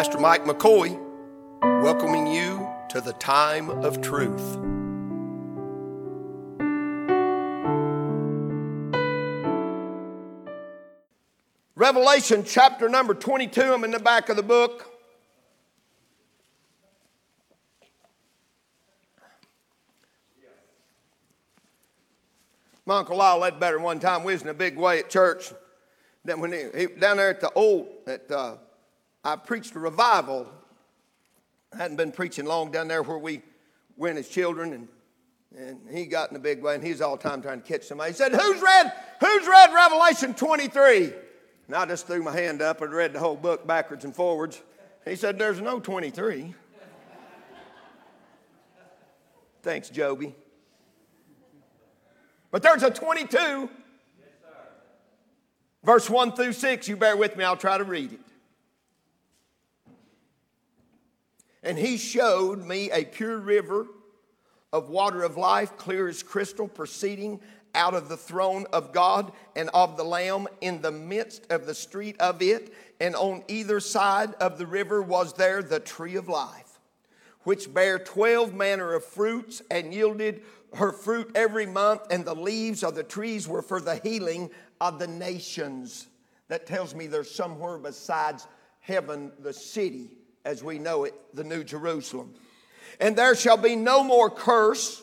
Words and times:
Pastor 0.00 0.18
Mike 0.18 0.46
McCoy, 0.46 0.98
welcoming 1.82 2.26
you 2.26 2.66
to 2.88 3.02
the 3.02 3.12
time 3.12 3.68
of 3.68 4.00
truth. 4.00 4.56
Revelation 11.74 12.44
chapter 12.46 12.88
number 12.88 13.12
22, 13.12 13.60
I'm 13.60 13.84
in 13.84 13.90
the 13.90 13.98
back 13.98 14.30
of 14.30 14.36
the 14.38 14.42
book. 14.42 14.90
My 22.86 23.00
Uncle 23.00 23.18
Lyle 23.18 23.36
led 23.36 23.60
better 23.60 23.78
one 23.78 24.00
time. 24.00 24.24
We 24.24 24.32
was 24.32 24.40
in 24.40 24.48
a 24.48 24.54
big 24.54 24.78
way 24.78 25.00
at 25.00 25.10
church. 25.10 25.52
Then 26.24 26.40
when 26.40 26.52
he, 26.52 26.64
he 26.74 26.86
down 26.86 27.18
there 27.18 27.28
at 27.28 27.42
the 27.42 27.52
old, 27.52 27.88
at, 28.06 28.30
uh, 28.32 28.56
I 29.24 29.36
preached 29.36 29.74
a 29.74 29.78
revival. 29.78 30.48
I 31.72 31.76
hadn't 31.76 31.96
been 31.96 32.12
preaching 32.12 32.46
long 32.46 32.70
down 32.70 32.88
there 32.88 33.02
where 33.02 33.18
we 33.18 33.42
went 33.96 34.18
as 34.18 34.28
children, 34.28 34.72
and, 34.72 34.88
and 35.56 35.78
he 35.90 36.06
got 36.06 36.30
in 36.30 36.36
a 36.36 36.40
big 36.40 36.62
way, 36.62 36.74
and 36.74 36.82
he's 36.82 37.00
all 37.00 37.16
the 37.16 37.22
time 37.22 37.42
trying 37.42 37.60
to 37.60 37.66
catch 37.66 37.84
somebody. 37.84 38.12
He 38.12 38.16
said, 38.16 38.32
Who's 38.32 38.62
read, 38.62 38.92
who's 39.20 39.46
read 39.46 39.72
Revelation 39.72 40.34
23? 40.34 41.12
And 41.66 41.76
I 41.76 41.86
just 41.86 42.06
threw 42.06 42.22
my 42.22 42.32
hand 42.32 42.62
up 42.62 42.80
and 42.80 42.92
read 42.92 43.12
the 43.12 43.18
whole 43.18 43.36
book 43.36 43.66
backwards 43.66 44.04
and 44.04 44.14
forwards. 44.14 44.60
He 45.04 45.16
said, 45.16 45.38
There's 45.38 45.60
no 45.60 45.80
23. 45.80 46.54
Thanks, 49.62 49.90
Joby. 49.90 50.34
But 52.50 52.62
there's 52.62 52.82
a 52.82 52.90
22. 52.90 53.36
Yes, 53.36 53.68
Verse 55.84 56.08
1 56.08 56.32
through 56.32 56.54
6. 56.54 56.88
You 56.88 56.96
bear 56.96 57.16
with 57.16 57.36
me, 57.36 57.44
I'll 57.44 57.56
try 57.56 57.76
to 57.76 57.84
read 57.84 58.14
it. 58.14 58.20
And 61.62 61.78
he 61.78 61.96
showed 61.96 62.64
me 62.64 62.90
a 62.90 63.04
pure 63.04 63.38
river 63.38 63.86
of 64.72 64.88
water 64.88 65.22
of 65.22 65.36
life, 65.36 65.76
clear 65.76 66.08
as 66.08 66.22
crystal, 66.22 66.68
proceeding 66.68 67.40
out 67.74 67.94
of 67.94 68.08
the 68.08 68.16
throne 68.16 68.66
of 68.72 68.92
God 68.92 69.32
and 69.54 69.68
of 69.74 69.96
the 69.96 70.04
Lamb 70.04 70.48
in 70.60 70.80
the 70.80 70.90
midst 70.90 71.50
of 71.50 71.66
the 71.66 71.74
street 71.74 72.16
of 72.20 72.40
it. 72.40 72.72
And 73.00 73.14
on 73.14 73.44
either 73.48 73.80
side 73.80 74.34
of 74.34 74.58
the 74.58 74.66
river 74.66 75.02
was 75.02 75.34
there 75.34 75.62
the 75.62 75.80
tree 75.80 76.16
of 76.16 76.28
life, 76.28 76.78
which 77.44 77.72
bare 77.72 77.98
twelve 77.98 78.54
manner 78.54 78.92
of 78.94 79.04
fruits 79.04 79.62
and 79.70 79.92
yielded 79.92 80.42
her 80.74 80.92
fruit 80.92 81.32
every 81.34 81.66
month, 81.66 82.02
and 82.10 82.24
the 82.24 82.34
leaves 82.34 82.84
of 82.84 82.94
the 82.94 83.02
trees 83.02 83.48
were 83.48 83.62
for 83.62 83.80
the 83.80 83.96
healing 83.96 84.50
of 84.80 84.98
the 84.98 85.06
nations. 85.06 86.06
That 86.48 86.66
tells 86.66 86.94
me 86.94 87.06
there's 87.06 87.30
somewhere 87.30 87.76
besides 87.78 88.46
heaven, 88.80 89.32
the 89.40 89.52
city 89.52 90.10
as 90.44 90.62
we 90.62 90.78
know 90.78 91.04
it, 91.04 91.14
the 91.34 91.44
New 91.44 91.64
Jerusalem. 91.64 92.34
And 92.98 93.16
there 93.16 93.34
shall 93.34 93.56
be 93.56 93.76
no 93.76 94.02
more 94.02 94.30
curse. 94.30 95.02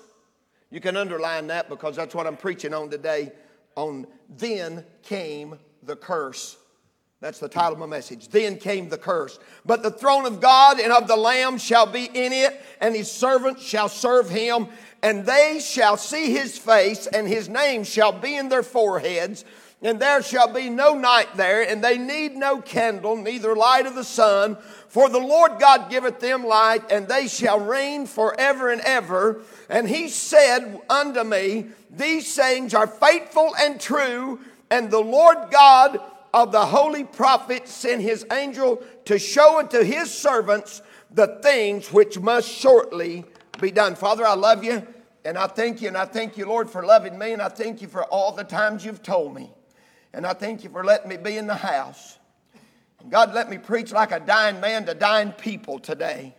You 0.70 0.80
can 0.80 0.98
underline 0.98 1.48
that 1.48 1.70
because 1.70 1.96
that's 1.96 2.14
what 2.14 2.28
I'm 2.28 2.38
preaching 2.38 2.74
on 2.74 2.90
today. 2.90 3.32
On 3.76 4.08
then 4.30 4.84
came 5.04 5.58
the 5.84 5.96
curse. 5.96 6.58
That's 7.20 7.40
the 7.40 7.50
title 7.50 7.74
of 7.74 7.80
my 7.80 7.88
message. 7.88 8.28
Then 8.28 8.58
came 8.58 8.90
the 8.90 8.98
curse. 8.98 9.40
But 9.66 9.82
the 9.82 9.90
throne 9.90 10.26
of 10.26 10.40
God 10.40 10.80
and 10.80 10.92
of 10.92 11.08
the 11.08 11.16
Lamb 11.16 11.58
shall 11.58 11.88
be 11.88 12.06
in 12.06 12.32
it, 12.32 12.62
and 12.80 12.96
his 12.96 13.12
servants 13.12 13.64
shall 13.64 13.90
serve 13.90 14.30
him, 14.30 14.68
and 15.02 15.26
they 15.26 15.60
shall 15.60 15.98
see 15.98 16.32
his 16.32 16.60
face, 16.60 17.08
and 17.08 17.28
his 17.28 17.50
name 17.50 17.84
shall 17.84 18.12
be 18.12 18.36
in 18.36 18.50
their 18.50 18.62
foreheads. 18.62 19.46
And 19.82 20.00
there 20.00 20.24
shall 20.24 20.52
be 20.52 20.72
no 20.72 20.96
night 20.96 21.36
there, 21.36 21.62
and 21.62 21.84
they 21.84 22.00
need 22.00 22.36
no 22.36 22.60
candle, 22.62 23.16
neither 23.16 23.56
light 23.56 23.86
of 23.86 23.94
the 23.94 24.04
sun, 24.04 24.58
for 24.88 25.08
the 25.08 25.20
Lord 25.20 25.60
God 25.60 25.92
giveth 25.92 26.20
them 26.20 26.44
light, 26.44 26.92
and 26.92 27.08
they 27.08 27.28
shall 27.28 27.60
reign 27.60 28.08
forever 28.08 28.72
and 28.72 28.82
ever. 28.82 29.42
And 29.70 29.88
he 29.88 30.10
said 30.10 30.82
unto 30.90 31.24
me, 31.24 31.68
These 31.92 32.32
sayings 32.34 32.74
are 32.74 32.88
faithful 32.88 33.54
and 33.60 33.80
true, 33.80 34.40
and 34.72 34.90
the 34.90 35.00
Lord 35.00 35.52
God 35.52 36.00
of 36.34 36.52
the 36.52 36.66
holy 36.66 37.04
prophets 37.04 37.72
sent 37.72 38.02
his 38.02 38.26
angel 38.32 38.82
to 39.06 39.20
show 39.20 39.60
unto 39.60 39.84
his 39.84 40.12
servants 40.12 40.82
the 41.12 41.40
things 41.44 41.94
which 41.94 42.20
must 42.20 42.50
shortly 42.50 43.26
be 43.62 43.70
done. 43.70 43.94
Father, 43.94 44.26
I 44.26 44.34
love 44.34 44.64
you, 44.64 44.86
and 45.24 45.38
I 45.38 45.46
thank 45.46 45.84
you, 45.84 45.88
and 45.88 45.98
I 45.98 46.06
thank 46.06 46.36
you, 46.36 46.48
Lord, 46.48 46.68
for 46.68 46.84
loving 46.84 47.18
me, 47.18 47.34
and 47.34 47.44
I 47.44 47.50
thank 47.50 47.80
you 47.82 47.88
for 47.88 48.04
all 48.06 48.32
the 48.32 48.44
times 48.44 48.84
you've 48.84 49.04
told 49.04 49.36
me. 49.36 49.52
And 50.14 50.26
I 50.26 50.34
thank 50.34 50.64
you 50.64 50.70
for 50.70 50.84
letting 50.84 51.10
me 51.10 51.18
be 51.18 51.38
in 51.38 51.48
the 51.48 51.56
house. 51.56 52.18
God, 53.10 53.34
let 53.34 53.50
me 53.50 53.58
preach 53.58 53.92
like 53.92 54.12
a 54.12 54.20
dying 54.20 54.60
man 54.60 54.86
to 54.86 54.94
dying 54.94 55.32
people 55.32 55.80
today. 55.80 56.36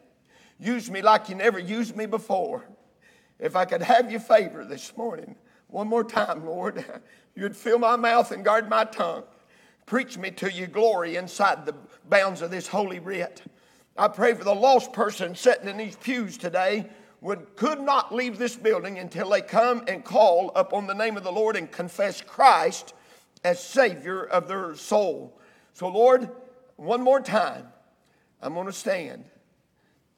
Use 0.59 0.91
me 0.91 1.03
like 1.03 1.29
you 1.29 1.35
never 1.35 1.59
used 1.59 1.97
me 1.97 2.07
before. 2.07 2.65
If 3.39 3.55
I 3.55 3.65
could 3.65 3.83
have 3.83 4.11
your 4.11 4.21
favor 4.21 4.65
this 4.65 4.97
morning, 4.97 5.37
one 5.69 5.87
more 5.87 6.03
time, 6.03 6.45
Lord, 6.45 6.85
you'd 7.37 7.57
fill 7.57 7.79
my 7.79 7.97
mouth 7.97 8.33
and 8.33 8.45
guard 8.45 8.69
my 8.69 8.85
tongue. 8.85 9.23
Preach 9.87 10.19
me 10.19 10.31
to 10.33 10.53
your 10.53 10.67
glory 10.67 11.17
inside 11.17 11.65
the 11.65 11.75
bounds 12.09 12.43
of 12.43 12.51
this 12.51 12.67
holy 12.67 12.99
writ. 12.99 13.43
I 13.97 14.09
pray 14.09 14.35
for 14.35 14.45
the 14.45 14.55
lost 14.55 14.93
person 14.93 15.35
sitting 15.35 15.69
in 15.69 15.77
these 15.77 15.97
pews 15.97 16.37
today 16.37 16.91
would 17.21 17.57
could 17.57 17.81
not 17.81 18.15
leave 18.15 18.39
this 18.39 18.55
building 18.55 18.99
until 18.99 19.31
they 19.31 19.41
come 19.41 19.83
and 19.89 20.05
call 20.05 20.53
upon 20.55 20.87
the 20.87 20.95
name 20.95 21.17
of 21.17 21.25
the 21.25 21.33
Lord 21.33 21.57
and 21.57 21.71
confess 21.71 22.21
Christ 22.21 22.95
as 23.45 23.63
Savior 23.63 24.25
of 24.25 24.49
their 24.49 24.75
soul. 24.75 25.39
So, 25.73 25.89
Lord, 25.89 26.31
one 26.77 27.03
more 27.03 27.21
time, 27.21 27.67
I'm 28.43 28.55
going 28.55 28.67
to 28.67 28.73
stand. 28.73 29.25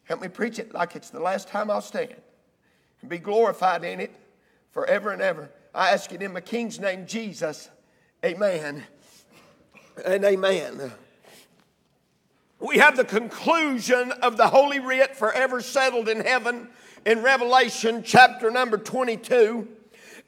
Help 0.04 0.20
me 0.20 0.28
preach 0.28 0.58
it 0.58 0.74
like 0.74 0.96
it's 0.96 1.10
the 1.10 1.20
last 1.20 1.48
time 1.48 1.70
I'll 1.70 1.80
stand 1.80 2.16
and 3.00 3.10
be 3.10 3.18
glorified 3.18 3.84
in 3.84 4.00
it 4.00 4.14
forever 4.72 5.12
and 5.12 5.22
ever. 5.22 5.50
I 5.74 5.90
ask 5.90 6.12
it 6.12 6.22
in 6.22 6.32
my 6.32 6.40
King's 6.40 6.80
name, 6.80 7.06
Jesus. 7.06 7.70
Amen 8.24 8.84
and 10.04 10.24
amen. 10.24 10.92
We 12.58 12.78
have 12.78 12.96
the 12.96 13.04
conclusion 13.04 14.12
of 14.12 14.36
the 14.36 14.48
Holy 14.48 14.80
Writ 14.80 15.16
forever 15.16 15.62
settled 15.62 16.08
in 16.08 16.20
heaven 16.20 16.68
in 17.06 17.22
Revelation 17.22 18.02
chapter 18.04 18.50
number 18.50 18.76
22. 18.76 19.66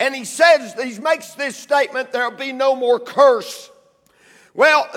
And 0.01 0.15
he 0.15 0.25
says, 0.25 0.75
he 0.75 0.99
makes 1.01 1.35
this 1.35 1.57
statement 1.57 2.13
there'll 2.13 2.31
be 2.31 2.53
no 2.53 2.75
more 2.75 2.99
curse. 2.99 3.71
Well, 4.55 4.89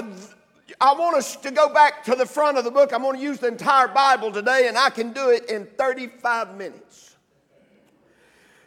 I 0.81 0.94
want 0.94 1.16
us 1.16 1.35
to 1.38 1.51
go 1.51 1.73
back 1.73 2.03
to 2.06 2.16
the 2.16 2.25
front 2.25 2.57
of 2.57 2.63
the 2.63 2.72
book. 2.72 2.91
I'm 2.94 3.01
going 3.01 3.17
to 3.17 3.22
use 3.22 3.39
the 3.39 3.47
entire 3.47 3.88
Bible 3.88 4.31
today, 4.31 4.67
and 4.67 4.78
I 4.78 4.89
can 4.89 5.13
do 5.13 5.29
it 5.29 5.50
in 5.50 5.66
35 5.78 6.57
minutes. 6.57 7.16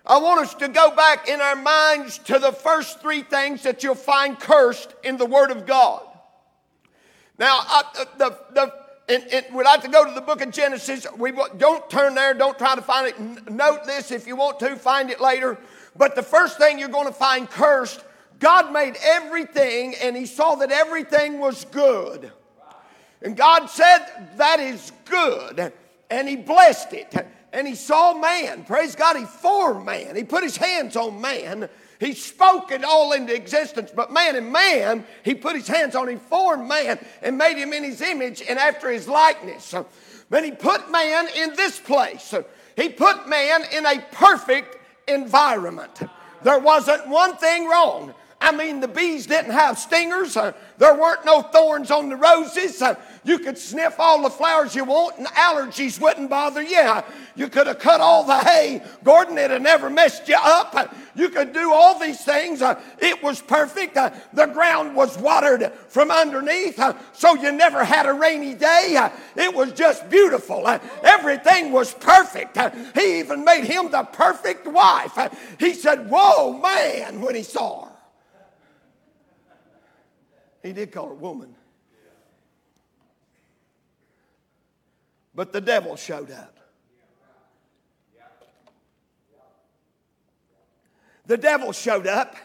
I 0.07 0.17
want 0.19 0.41
us 0.41 0.55
to 0.55 0.69
go 0.69 0.95
back 0.97 1.29
in 1.29 1.41
our 1.41 1.57
minds 1.57 2.17
to 2.19 2.39
the 2.39 2.53
first 2.53 3.01
three 3.01 3.23
things 3.23 3.63
that 3.65 3.83
you'll 3.83 3.95
find 3.95 4.41
cursed 4.41 4.95
in 5.05 5.19
the 5.19 5.27
Word 5.27 5.51
of 5.51 5.67
God. 5.67 6.03
Now, 7.39 7.59
I, 7.61 7.83
uh, 7.99 8.05
the, 8.17 8.39
the, 8.55 8.73
and, 9.11 9.25
and 9.33 9.55
we'd 9.55 9.65
like 9.65 9.83
to 9.83 9.89
go 9.89 10.07
to 10.07 10.13
the 10.13 10.23
book 10.23 10.41
of 10.41 10.51
Genesis. 10.51 11.07
We 11.19 11.33
don't 11.59 11.89
turn 11.91 12.15
there. 12.15 12.33
Don't 12.33 12.59
try 12.59 12.75
to 12.75 12.83
find 12.83 13.09
it. 13.09 13.51
Note 13.51 13.85
this 13.85 14.11
if 14.11 14.27
you 14.27 14.35
want 14.35 14.59
to. 14.61 14.77
Find 14.77 15.11
it 15.11 15.21
later. 15.21 15.59
But 15.97 16.15
the 16.15 16.23
first 16.23 16.59
thing 16.59 16.79
you're 16.79 16.89
going 16.89 17.07
to 17.07 17.13
find 17.13 17.49
cursed, 17.49 18.05
God 18.39 18.73
made 18.73 18.97
everything 19.03 19.95
and 20.03 20.17
He 20.17 20.27
saw 20.27 20.55
that 20.57 20.71
everything 20.71 21.39
was 21.39 21.65
good. 21.67 22.31
And 23.23 23.37
God 23.37 23.67
said, 23.67 24.07
That 24.37 24.61
is 24.61 24.93
good. 25.05 25.73
And 26.11 26.29
He 26.29 26.37
blessed 26.37 26.93
it. 26.93 27.15
And 27.53 27.67
He 27.67 27.75
saw 27.75 28.15
man. 28.15 28.65
Praise 28.65 28.95
God, 28.95 29.17
He 29.17 29.25
formed 29.25 29.85
man. 29.85 30.15
He 30.15 30.25
put 30.25 30.45
His 30.45 30.57
hands 30.57 30.97
on 30.97 31.21
man. 31.21 31.69
He 31.99 32.13
spoke 32.13 32.71
it 32.71 32.85
all 32.85 33.13
into 33.13 33.35
existence. 33.35 33.91
But 33.95 34.13
man 34.13 34.37
and 34.37 34.53
man, 34.53 35.05
He 35.25 35.35
put 35.35 35.57
His 35.57 35.67
hands 35.67 35.97
on. 35.97 36.09
He 36.09 36.17
formed 36.17 36.69
man 36.69 37.05
and 37.23 37.37
made 37.37 37.57
him 37.57 37.73
in 37.73 37.83
His 37.83 38.01
image 38.01 38.43
and 38.49 38.59
after 38.59 38.91
His 38.91 39.09
likeness. 39.09 39.75
But 40.31 40.45
He 40.45 40.53
put 40.53 40.93
man 40.93 41.29
in 41.37 41.55
this 41.55 41.81
place. 41.81 42.35
He 42.77 42.89
put 42.89 43.29
man 43.29 43.63
in 43.73 43.85
a 43.85 43.99
perfect 44.13 44.78
environment. 45.09 46.01
There 46.43 46.59
wasn't 46.59 47.09
one 47.09 47.37
thing 47.37 47.67
wrong. 47.67 48.15
I 48.41 48.53
mean, 48.53 48.79
the 48.79 48.89
bees 48.89 49.27
didn't 49.27 49.51
have 49.51 49.79
stingers. 49.79 50.37
Uh, 50.37 50.53
there 50.79 50.95
weren't 50.95 51.25
no 51.25 51.43
thorns 51.43 51.91
on 51.91 52.09
the 52.09 52.15
roses. 52.15 52.81
Uh, 52.81 52.95
you 53.25 53.41
could 53.41 53.59
sniff 53.59 53.99
all 53.99 54.23
the 54.23 54.31
flowers 54.31 54.77
you 54.77 54.85
want 54.85 55.19
and 55.19 55.27
allergies 55.29 56.01
wouldn't 56.01 56.31
bother 56.31 56.63
you. 56.63 57.03
You 57.35 57.49
could 57.49 57.67
have 57.67 57.81
cut 57.81 58.01
all 58.01 58.25
the 58.25 58.39
hay, 58.39 58.83
Gordon, 59.03 59.39
it'd 59.39 59.51
have 59.51 59.63
never 59.63 59.91
messed 59.91 60.29
you 60.29 60.37
up. 60.41 60.95
You 61.17 61.29
could 61.31 61.53
do 61.53 61.73
all 61.73 61.99
these 61.99 62.25
things. 62.25 62.63
It 63.01 63.23
was 63.23 63.43
perfect. 63.43 63.95
The 63.95 64.47
ground 64.47 64.95
was 64.95 65.19
watered 65.19 65.73
from 65.89 66.11
underneath, 66.11 66.81
so 67.13 67.35
you 67.35 67.53
never 67.53 67.85
had 67.85 68.07
a 68.07 68.13
rainy 68.13 68.55
day. 68.55 69.09
It 69.37 69.55
was 69.55 69.73
just 69.73 70.09
beautiful. 70.11 70.67
Everything 71.03 71.73
was 71.73 71.93
perfect. 71.95 72.57
He 72.95 73.19
even 73.19 73.45
made 73.45 73.65
him 73.65 73.91
the 73.91 74.05
perfect 74.05 74.67
wife. 74.67 75.17
He 75.59 75.75
said, 75.75 76.09
Whoa, 76.11 76.59
man, 76.59 77.21
when 77.21 77.35
he 77.35 77.43
saw 77.43 77.87
her. 77.87 77.88
He 80.69 80.75
did 80.75 80.93
call 80.93 81.09
her 81.09 81.15
woman. 81.15 81.55
But 85.35 85.51
the 85.51 85.63
devil 85.63 85.97
showed 85.97 86.31
up. 86.31 86.59
The 91.25 91.39
devil 91.39 91.73
showed 91.73 92.07
up 92.07 92.37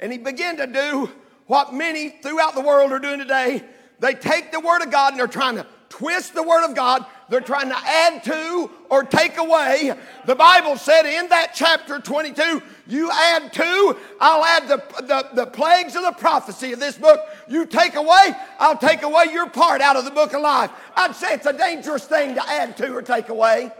and 0.00 0.10
he 0.10 0.18
began 0.18 0.56
to 0.56 0.66
do 0.66 1.08
what 1.46 1.72
many 1.72 2.08
throughout 2.08 2.56
the 2.56 2.60
world 2.62 2.90
are 2.90 2.98
doing 2.98 3.20
today. 3.20 3.62
They 4.00 4.14
take 4.14 4.50
the 4.50 4.58
Word 4.58 4.82
of 4.82 4.90
God 4.90 5.12
and 5.12 5.20
they're 5.20 5.28
trying 5.28 5.54
to 5.54 5.66
twist 5.88 6.34
the 6.34 6.42
Word 6.42 6.68
of 6.68 6.74
God. 6.74 7.06
They're 7.28 7.40
trying 7.40 7.70
to 7.70 7.76
add 7.76 8.22
to 8.24 8.70
or 8.88 9.02
take 9.02 9.36
away. 9.36 9.92
The 10.26 10.34
Bible 10.36 10.76
said 10.76 11.06
in 11.06 11.28
that 11.30 11.52
chapter 11.54 11.98
22, 11.98 12.62
you 12.86 13.10
add 13.10 13.52
to, 13.52 13.96
I'll 14.20 14.44
add 14.44 14.68
the, 14.68 14.76
the, 15.02 15.28
the 15.34 15.46
plagues 15.46 15.96
of 15.96 16.02
the 16.02 16.12
prophecy 16.12 16.72
of 16.72 16.78
this 16.78 16.96
book. 16.96 17.20
You 17.48 17.66
take 17.66 17.96
away, 17.96 18.32
I'll 18.60 18.78
take 18.78 19.02
away 19.02 19.24
your 19.32 19.48
part 19.50 19.80
out 19.80 19.96
of 19.96 20.04
the 20.04 20.12
book 20.12 20.34
of 20.34 20.40
life. 20.40 20.70
I'd 20.94 21.16
say 21.16 21.34
it's 21.34 21.46
a 21.46 21.52
dangerous 21.52 22.04
thing 22.04 22.36
to 22.36 22.48
add 22.48 22.76
to 22.76 22.92
or 22.94 23.02
take 23.02 23.28
away. 23.28 23.72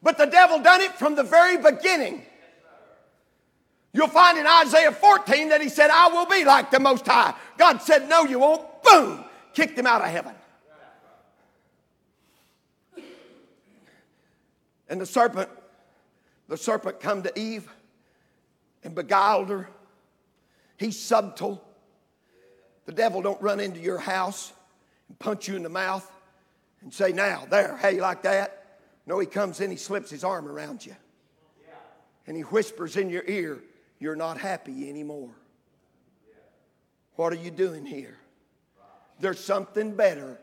But 0.00 0.18
the 0.18 0.26
devil 0.26 0.60
done 0.60 0.82
it 0.82 0.92
from 0.92 1.16
the 1.16 1.24
very 1.24 1.56
beginning. 1.56 2.22
You'll 3.92 4.06
find 4.08 4.38
in 4.38 4.46
Isaiah 4.46 4.92
14 4.92 5.48
that 5.48 5.60
he 5.60 5.68
said, 5.68 5.90
I 5.90 6.08
will 6.08 6.26
be 6.26 6.44
like 6.44 6.70
the 6.70 6.78
Most 6.78 7.06
High. 7.06 7.34
God 7.58 7.78
said, 7.78 8.08
No, 8.08 8.24
you 8.24 8.38
won't. 8.38 8.62
Boom! 8.84 9.24
Kicked 9.56 9.78
him 9.78 9.86
out 9.86 10.02
of 10.02 10.10
heaven. 10.10 10.34
And 14.86 15.00
the 15.00 15.06
serpent, 15.06 15.48
the 16.46 16.58
serpent 16.58 17.00
come 17.00 17.22
to 17.22 17.38
Eve 17.38 17.66
and 18.84 18.94
beguiled 18.94 19.48
her. 19.48 19.66
He's 20.76 21.00
subtle. 21.00 21.64
The 22.84 22.92
devil 22.92 23.22
don't 23.22 23.40
run 23.40 23.58
into 23.58 23.80
your 23.80 23.96
house 23.96 24.52
and 25.08 25.18
punch 25.18 25.48
you 25.48 25.56
in 25.56 25.62
the 25.62 25.70
mouth 25.70 26.06
and 26.82 26.92
say, 26.92 27.12
now, 27.12 27.46
there, 27.48 27.80
you 27.90 28.02
like 28.02 28.24
that? 28.24 28.80
No, 29.06 29.18
he 29.18 29.26
comes 29.26 29.62
in, 29.62 29.70
he 29.70 29.78
slips 29.78 30.10
his 30.10 30.22
arm 30.22 30.46
around 30.48 30.84
you. 30.84 30.94
And 32.26 32.36
he 32.36 32.42
whispers 32.42 32.98
in 32.98 33.08
your 33.08 33.24
ear, 33.26 33.62
you're 34.00 34.16
not 34.16 34.36
happy 34.36 34.90
anymore. 34.90 35.30
What 37.14 37.32
are 37.32 37.36
you 37.36 37.50
doing 37.50 37.86
here? 37.86 38.18
There's 39.20 39.42
something 39.42 39.94
better 39.94 40.38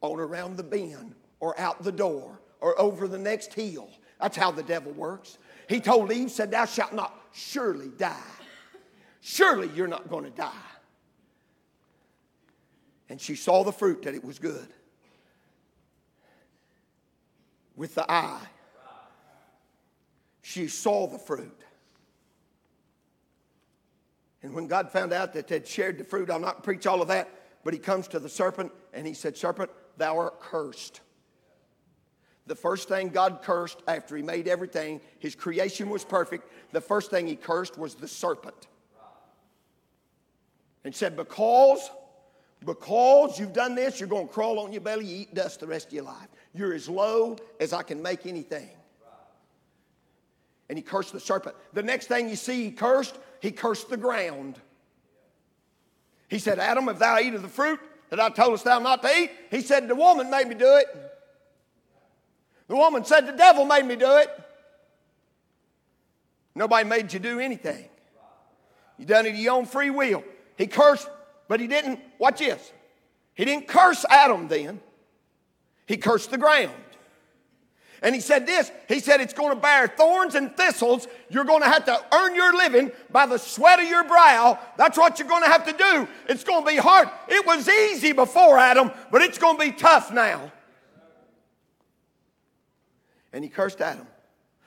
on 0.00 0.20
around 0.20 0.56
the 0.56 0.62
bend 0.62 1.14
or 1.40 1.58
out 1.58 1.82
the 1.82 1.92
door 1.92 2.40
or 2.60 2.78
over 2.80 3.08
the 3.08 3.18
next 3.18 3.54
hill. 3.54 3.88
That's 4.20 4.36
how 4.36 4.50
the 4.50 4.62
devil 4.62 4.92
works. 4.92 5.38
He 5.68 5.80
told 5.80 6.12
Eve, 6.12 6.30
said, 6.30 6.50
Thou 6.50 6.64
shalt 6.64 6.92
not 6.92 7.14
surely 7.32 7.88
die. 7.96 8.16
Surely 9.20 9.70
you're 9.74 9.88
not 9.88 10.08
going 10.08 10.24
to 10.24 10.30
die. 10.30 10.52
And 13.08 13.20
she 13.20 13.34
saw 13.34 13.64
the 13.64 13.72
fruit 13.72 14.02
that 14.02 14.14
it 14.14 14.24
was 14.24 14.38
good 14.38 14.68
with 17.76 17.94
the 17.94 18.10
eye. 18.10 18.46
She 20.42 20.68
saw 20.68 21.06
the 21.06 21.18
fruit. 21.18 21.62
And 24.42 24.54
when 24.54 24.66
God 24.66 24.90
found 24.90 25.12
out 25.12 25.32
that 25.34 25.48
they'd 25.48 25.66
shared 25.66 25.98
the 25.98 26.04
fruit, 26.04 26.30
I'll 26.30 26.38
not 26.38 26.62
preach 26.62 26.86
all 26.86 27.02
of 27.02 27.08
that, 27.08 27.28
but 27.64 27.72
he 27.72 27.78
comes 27.78 28.08
to 28.08 28.18
the 28.18 28.28
serpent 28.28 28.72
and 28.92 29.06
he 29.06 29.14
said, 29.14 29.36
Serpent, 29.36 29.70
thou 29.96 30.18
art 30.18 30.40
cursed. 30.40 31.00
The 32.46 32.54
first 32.54 32.88
thing 32.88 33.10
God 33.10 33.40
cursed 33.42 33.82
after 33.86 34.16
he 34.16 34.22
made 34.22 34.48
everything, 34.48 35.02
his 35.18 35.34
creation 35.34 35.90
was 35.90 36.02
perfect. 36.02 36.50
The 36.72 36.80
first 36.80 37.10
thing 37.10 37.26
he 37.26 37.36
cursed 37.36 37.76
was 37.76 37.94
the 37.94 38.08
serpent. 38.08 38.68
And 40.84 40.94
said, 40.94 41.14
Because, 41.14 41.90
because 42.64 43.38
you've 43.38 43.52
done 43.52 43.74
this, 43.74 44.00
you're 44.00 44.08
going 44.08 44.28
to 44.28 44.32
crawl 44.32 44.58
on 44.60 44.72
your 44.72 44.80
belly, 44.80 45.06
eat 45.06 45.34
dust 45.34 45.60
the 45.60 45.66
rest 45.66 45.88
of 45.88 45.92
your 45.92 46.04
life. 46.04 46.28
You're 46.54 46.72
as 46.72 46.88
low 46.88 47.36
as 47.60 47.74
I 47.74 47.82
can 47.82 48.00
make 48.00 48.24
anything. 48.24 48.70
And 50.70 50.78
he 50.78 50.82
cursed 50.82 51.12
the 51.12 51.20
serpent. 51.20 51.56
The 51.74 51.82
next 51.82 52.06
thing 52.06 52.30
you 52.30 52.36
see 52.36 52.64
he 52.64 52.70
cursed, 52.70 53.18
he 53.40 53.50
cursed 53.50 53.90
the 53.90 53.96
ground. 53.96 54.58
He 56.28 56.38
said, 56.38 56.58
Adam, 56.58 56.88
if 56.88 56.98
thou 56.98 57.18
eat 57.18 57.34
of 57.34 57.42
the 57.42 57.48
fruit 57.48 57.80
that 58.10 58.20
I 58.20 58.28
told 58.30 58.54
us 58.54 58.62
thou 58.62 58.78
not 58.78 59.02
to 59.02 59.08
eat, 59.08 59.30
he 59.50 59.60
said, 59.60 59.88
the 59.88 59.94
woman 59.94 60.30
made 60.30 60.46
me 60.46 60.54
do 60.54 60.76
it. 60.76 60.86
The 62.68 62.76
woman 62.76 63.04
said, 63.04 63.26
The 63.26 63.32
devil 63.32 63.64
made 63.64 63.84
me 63.84 63.96
do 63.96 64.18
it. 64.18 64.30
Nobody 66.54 66.88
made 66.88 67.12
you 67.12 67.18
do 67.18 67.40
anything. 67.40 67.88
You 68.98 69.06
done 69.06 69.26
it 69.26 69.30
of 69.30 69.36
your 69.36 69.54
own 69.54 69.64
free 69.64 69.90
will. 69.90 70.22
He 70.56 70.66
cursed, 70.66 71.08
but 71.48 71.60
he 71.60 71.66
didn't, 71.66 72.00
watch 72.18 72.40
this. 72.40 72.72
He 73.34 73.44
didn't 73.44 73.68
curse 73.68 74.04
Adam 74.10 74.48
then. 74.48 74.80
He 75.86 75.96
cursed 75.96 76.30
the 76.30 76.38
ground. 76.38 76.74
And 78.02 78.14
he 78.14 78.20
said 78.20 78.46
this 78.46 78.70
He 78.88 79.00
said, 79.00 79.20
It's 79.20 79.32
going 79.32 79.54
to 79.54 79.60
bear 79.60 79.88
thorns 79.88 80.34
and 80.34 80.56
thistles. 80.56 81.08
You're 81.30 81.44
going 81.44 81.62
to 81.62 81.68
have 81.68 81.84
to 81.86 82.04
earn 82.12 82.34
your 82.34 82.56
living 82.56 82.92
by 83.10 83.26
the 83.26 83.38
sweat 83.38 83.80
of 83.80 83.88
your 83.88 84.04
brow. 84.04 84.58
That's 84.76 84.96
what 84.96 85.18
you're 85.18 85.28
going 85.28 85.44
to 85.44 85.50
have 85.50 85.66
to 85.66 85.72
do. 85.72 86.08
It's 86.28 86.44
going 86.44 86.64
to 86.64 86.70
be 86.70 86.76
hard. 86.76 87.08
It 87.28 87.46
was 87.46 87.68
easy 87.68 88.12
before 88.12 88.58
Adam, 88.58 88.90
but 89.10 89.22
it's 89.22 89.38
going 89.38 89.58
to 89.58 89.64
be 89.64 89.72
tough 89.72 90.12
now 90.12 90.52
and 93.32 93.44
he 93.44 93.50
cursed 93.50 93.80
Adam. 93.80 94.06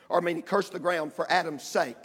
Or, 0.10 0.19
I 0.19 0.22
mean, 0.22 0.36
he 0.36 0.42
cursed 0.42 0.72
the 0.72 0.80
ground 0.80 1.13
for 1.13 1.30
Adam's 1.31 1.63
sake. 1.63 1.98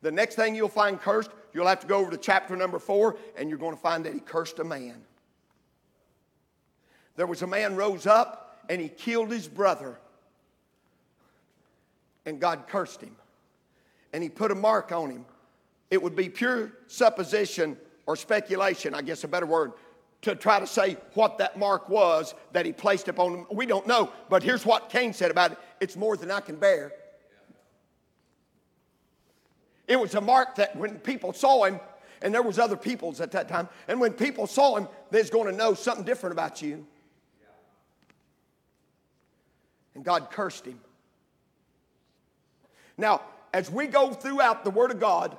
The 0.00 0.10
next 0.10 0.36
thing 0.36 0.54
you'll 0.54 0.68
find 0.68 1.00
cursed, 1.00 1.30
you'll 1.52 1.66
have 1.66 1.80
to 1.80 1.86
go 1.86 1.98
over 1.98 2.10
to 2.10 2.16
chapter 2.16 2.54
number 2.56 2.78
four, 2.78 3.16
and 3.36 3.48
you're 3.48 3.58
going 3.58 3.74
to 3.74 3.80
find 3.80 4.04
that 4.04 4.14
he 4.14 4.20
cursed 4.20 4.58
a 4.58 4.64
man. 4.64 5.02
There 7.16 7.26
was 7.26 7.42
a 7.42 7.46
man 7.46 7.74
rose 7.74 8.06
up 8.06 8.47
and 8.68 8.80
he 8.80 8.88
killed 8.88 9.30
his 9.30 9.48
brother. 9.48 9.98
And 12.26 12.40
God 12.40 12.64
cursed 12.68 13.00
him. 13.00 13.16
And 14.12 14.22
he 14.22 14.28
put 14.28 14.50
a 14.50 14.54
mark 14.54 14.92
on 14.92 15.10
him. 15.10 15.24
It 15.90 16.02
would 16.02 16.14
be 16.14 16.28
pure 16.28 16.72
supposition 16.86 17.76
or 18.06 18.16
speculation, 18.16 18.94
I 18.94 19.02
guess 19.02 19.24
a 19.24 19.28
better 19.28 19.46
word, 19.46 19.72
to 20.22 20.34
try 20.34 20.58
to 20.58 20.66
say 20.66 20.96
what 21.14 21.38
that 21.38 21.58
mark 21.58 21.88
was 21.88 22.34
that 22.52 22.66
he 22.66 22.72
placed 22.72 23.08
upon 23.08 23.34
him. 23.34 23.46
We 23.52 23.66
don't 23.66 23.86
know, 23.86 24.10
but 24.28 24.42
here's 24.42 24.66
what 24.66 24.90
Cain 24.90 25.12
said 25.12 25.30
about 25.30 25.52
it 25.52 25.58
it's 25.80 25.96
more 25.96 26.16
than 26.16 26.30
I 26.30 26.40
can 26.40 26.56
bear. 26.56 26.92
It 29.86 29.98
was 29.98 30.14
a 30.14 30.20
mark 30.20 30.56
that 30.56 30.76
when 30.76 30.96
people 30.98 31.32
saw 31.32 31.64
him, 31.64 31.80
and 32.20 32.34
there 32.34 32.42
was 32.42 32.58
other 32.58 32.76
peoples 32.76 33.20
at 33.20 33.30
that 33.32 33.48
time, 33.48 33.68
and 33.86 34.00
when 34.00 34.12
people 34.12 34.46
saw 34.46 34.76
him, 34.76 34.88
they's 35.10 35.30
going 35.30 35.50
to 35.50 35.56
know 35.56 35.72
something 35.72 36.04
different 36.04 36.32
about 36.32 36.60
you. 36.60 36.86
And 39.98 40.04
God 40.04 40.30
cursed 40.30 40.64
him. 40.64 40.78
Now, 42.96 43.20
as 43.52 43.68
we 43.68 43.88
go 43.88 44.12
throughout 44.12 44.62
the 44.62 44.70
Word 44.70 44.92
of 44.92 45.00
God, 45.00 45.36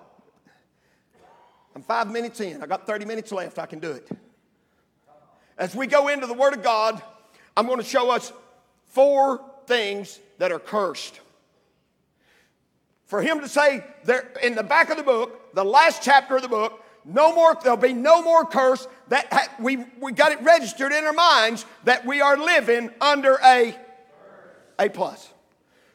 I'm 1.73 1.81
five 1.81 2.11
minutes 2.11 2.41
in. 2.41 2.61
I 2.61 2.65
got 2.65 2.85
30 2.85 3.05
minutes 3.05 3.31
left. 3.31 3.57
I 3.57 3.65
can 3.65 3.79
do 3.79 3.91
it. 3.91 4.09
As 5.57 5.73
we 5.73 5.87
go 5.87 6.09
into 6.09 6.27
the 6.27 6.33
Word 6.33 6.53
of 6.53 6.61
God, 6.61 7.01
I'm 7.55 7.67
going 7.67 7.77
to 7.77 7.85
show 7.85 8.11
us 8.11 8.33
four 8.87 9.39
things 9.65 10.19
that 10.39 10.51
are 10.51 10.59
cursed. 10.59 11.21
For 13.05 13.21
him 13.21 13.39
to 13.39 13.47
say 13.47 13.85
there 14.03 14.29
in 14.43 14.55
the 14.55 14.63
back 14.63 14.89
of 14.89 14.97
the 14.97 15.03
book, 15.03 15.55
the 15.55 15.63
last 15.63 16.03
chapter 16.03 16.35
of 16.35 16.41
the 16.41 16.49
book, 16.49 16.83
no 17.05 17.33
more, 17.33 17.55
there'll 17.63 17.77
be 17.77 17.93
no 17.93 18.21
more 18.21 18.43
curse. 18.43 18.89
That 19.07 19.31
ha, 19.31 19.47
we, 19.57 19.85
we 20.01 20.11
got 20.11 20.33
it 20.33 20.41
registered 20.41 20.91
in 20.91 21.05
our 21.05 21.13
minds 21.13 21.65
that 21.85 22.05
we 22.05 22.19
are 22.19 22.35
living 22.35 22.89
under 22.99 23.39
a 23.41 23.73
A 24.79 24.89
plus. 24.89 25.29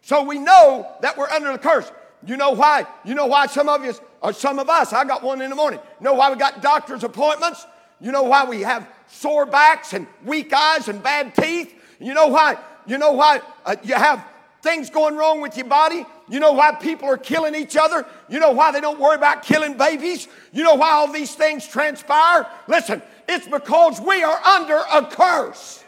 So 0.02 0.22
we 0.22 0.38
know 0.38 0.86
that 1.00 1.16
we're 1.16 1.28
under 1.30 1.50
the 1.50 1.58
curse. 1.58 1.90
You 2.26 2.36
know 2.36 2.50
why? 2.50 2.86
You 3.04 3.14
know 3.14 3.26
why 3.26 3.46
some 3.46 3.68
of 3.68 3.84
you, 3.84 3.94
or 4.20 4.32
some 4.32 4.58
of 4.58 4.68
us, 4.68 4.92
I 4.92 5.04
got 5.04 5.22
one 5.22 5.40
in 5.42 5.50
the 5.50 5.56
morning. 5.56 5.80
You 6.00 6.04
know 6.04 6.14
why 6.14 6.30
we 6.30 6.36
got 6.36 6.62
doctor's 6.62 7.04
appointments? 7.04 7.66
You 8.00 8.12
know 8.12 8.24
why 8.24 8.44
we 8.44 8.62
have 8.62 8.88
sore 9.08 9.46
backs 9.46 9.92
and 9.92 10.06
weak 10.24 10.52
eyes 10.52 10.88
and 10.88 11.02
bad 11.02 11.34
teeth? 11.34 11.74
You 11.98 12.14
know 12.14 12.28
why? 12.28 12.58
You 12.86 12.98
know 12.98 13.12
why 13.12 13.40
uh, 13.64 13.76
you 13.82 13.94
have 13.94 14.26
things 14.62 14.90
going 14.90 15.16
wrong 15.16 15.40
with 15.40 15.56
your 15.56 15.66
body? 15.66 16.04
You 16.28 16.40
know 16.40 16.52
why 16.52 16.72
people 16.72 17.08
are 17.08 17.18
killing 17.18 17.54
each 17.54 17.76
other? 17.76 18.06
You 18.28 18.40
know 18.40 18.50
why 18.50 18.72
they 18.72 18.80
don't 18.80 18.98
worry 18.98 19.16
about 19.16 19.42
killing 19.42 19.76
babies? 19.76 20.26
You 20.52 20.64
know 20.64 20.74
why 20.74 20.90
all 20.90 21.12
these 21.12 21.34
things 21.34 21.66
transpire? 21.66 22.46
Listen, 22.66 23.02
it's 23.28 23.46
because 23.46 24.00
we 24.00 24.22
are 24.22 24.38
under 24.42 24.80
a 24.92 25.06
curse. 25.06 25.83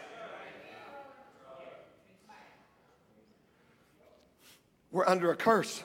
We're 4.97 5.07
under 5.07 5.29
a 5.29 5.35
curse. 5.35 5.83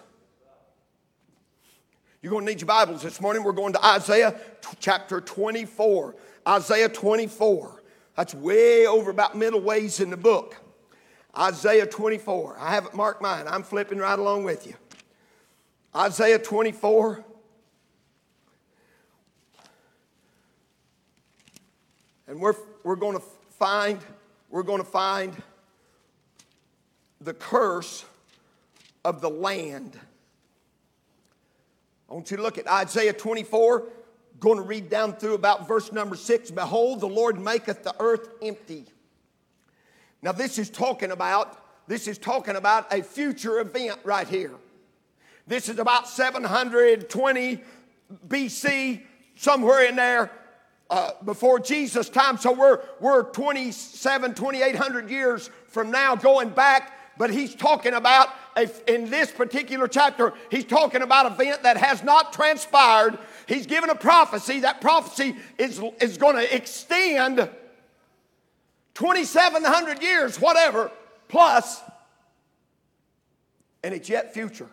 You're 2.22 2.30
going 2.30 2.46
to 2.46 2.50
need 2.50 2.62
your 2.62 2.66
Bibles 2.66 3.02
this 3.02 3.20
morning. 3.20 3.44
We're 3.44 3.52
going 3.52 3.74
to 3.74 3.84
Isaiah 3.84 4.40
chapter 4.80 5.20
24. 5.20 6.16
Isaiah 6.48 6.88
24. 6.88 7.82
That's 8.16 8.32
way 8.32 8.86
over 8.86 9.10
about 9.10 9.36
middle 9.36 9.60
ways 9.60 10.00
in 10.00 10.08
the 10.08 10.16
book. 10.16 10.56
Isaiah 11.36 11.84
24. 11.84 12.56
I 12.58 12.70
haven't 12.70 12.94
marked 12.94 13.20
mine. 13.20 13.44
I'm 13.46 13.62
flipping 13.62 13.98
right 13.98 14.18
along 14.18 14.44
with 14.44 14.66
you. 14.66 14.76
Isaiah 15.94 16.38
24. 16.38 17.22
And 22.28 22.40
we're, 22.40 22.54
we're 22.82 22.96
going 22.96 23.18
to 23.18 23.24
find, 23.58 24.00
we're 24.48 24.62
going 24.62 24.82
to 24.82 24.88
find 24.88 25.36
the 27.20 27.34
curse 27.34 28.06
of 29.04 29.20
the 29.20 29.30
land. 29.30 29.98
I 32.08 32.14
want 32.14 32.30
you 32.30 32.36
to 32.36 32.42
look 32.42 32.58
at 32.58 32.66
Isaiah 32.66 33.12
24, 33.12 33.84
going 34.38 34.56
to 34.56 34.62
read 34.62 34.90
down 34.90 35.14
through 35.14 35.34
about 35.34 35.66
verse 35.66 35.92
number 35.92 36.14
six. 36.14 36.50
Behold, 36.50 37.00
the 37.00 37.08
Lord 37.08 37.40
maketh 37.40 37.82
the 37.82 37.94
earth 37.98 38.28
empty. 38.42 38.84
Now, 40.20 40.32
this 40.32 40.58
is 40.58 40.70
talking 40.70 41.10
about, 41.10 41.58
this 41.88 42.06
is 42.06 42.18
talking 42.18 42.56
about 42.56 42.92
a 42.92 43.02
future 43.02 43.60
event 43.60 43.98
right 44.04 44.28
here. 44.28 44.52
This 45.46 45.68
is 45.68 45.78
about 45.78 46.06
720 46.06 47.60
BC, 48.28 49.02
somewhere 49.36 49.86
in 49.86 49.96
there. 49.96 50.30
Uh, 50.90 51.12
before 51.24 51.58
Jesus' 51.58 52.10
time, 52.10 52.36
so 52.36 52.52
we're, 52.52 52.80
we're 53.00 53.22
27, 53.22 54.34
2800 54.34 55.08
years 55.08 55.48
from 55.68 55.90
now 55.90 56.14
going 56.14 56.50
back 56.50 56.92
but 57.16 57.30
he's 57.30 57.54
talking 57.54 57.94
about, 57.94 58.28
in 58.86 59.10
this 59.10 59.30
particular 59.30 59.88
chapter, 59.88 60.34
he's 60.50 60.64
talking 60.64 61.02
about 61.02 61.26
an 61.26 61.32
event 61.32 61.62
that 61.62 61.76
has 61.76 62.02
not 62.02 62.32
transpired. 62.32 63.18
He's 63.46 63.66
given 63.66 63.90
a 63.90 63.94
prophecy. 63.94 64.60
That 64.60 64.80
prophecy 64.80 65.36
is, 65.58 65.80
is 66.00 66.18
going 66.18 66.36
to 66.36 66.54
extend 66.54 67.48
2,700 68.94 70.02
years, 70.02 70.40
whatever, 70.40 70.90
plus, 71.28 71.80
and 73.82 73.94
it's 73.94 74.08
yet 74.08 74.34
future. 74.34 74.68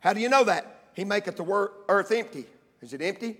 How 0.00 0.12
do 0.12 0.20
you 0.20 0.28
know 0.28 0.44
that? 0.44 0.90
He 0.94 1.04
maketh 1.04 1.36
the 1.36 1.70
earth 1.88 2.12
empty. 2.12 2.46
Is 2.80 2.92
it 2.92 3.02
empty? 3.02 3.36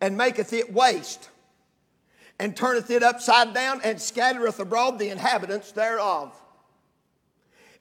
And 0.00 0.16
maketh 0.16 0.52
it 0.52 0.72
waste 0.72 1.28
and 2.42 2.56
turneth 2.56 2.90
it 2.90 3.04
upside 3.04 3.54
down 3.54 3.80
and 3.84 4.02
scattereth 4.02 4.58
abroad 4.58 4.98
the 4.98 5.10
inhabitants 5.10 5.70
thereof. 5.70 6.34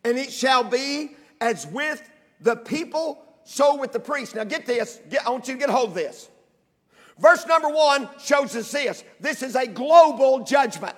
And 0.04 0.20
it 0.20 0.32
shall 0.32 0.64
be 0.64 1.16
as 1.42 1.66
with 1.66 2.08
the 2.42 2.56
people, 2.58 3.26
so 3.44 3.76
with 3.76 3.92
the 3.92 4.00
priests. 4.00 4.36
Now 4.36 4.44
get 4.44 4.68
this, 4.68 5.02
get, 5.10 5.26
I 5.26 5.32
want 5.32 5.48
you 5.48 5.56
to 5.56 5.60
get 5.60 5.72
hold 5.72 5.90
of 5.90 5.96
this. 5.96 6.30
Verse 7.18 7.44
number 7.48 7.70
one 7.70 8.08
shows 8.24 8.56
us 8.56 8.72
this 8.72 9.04
this 9.20 9.42
is 9.42 9.56
a 9.56 9.66
global 9.66 10.44
judgment. 10.44 10.96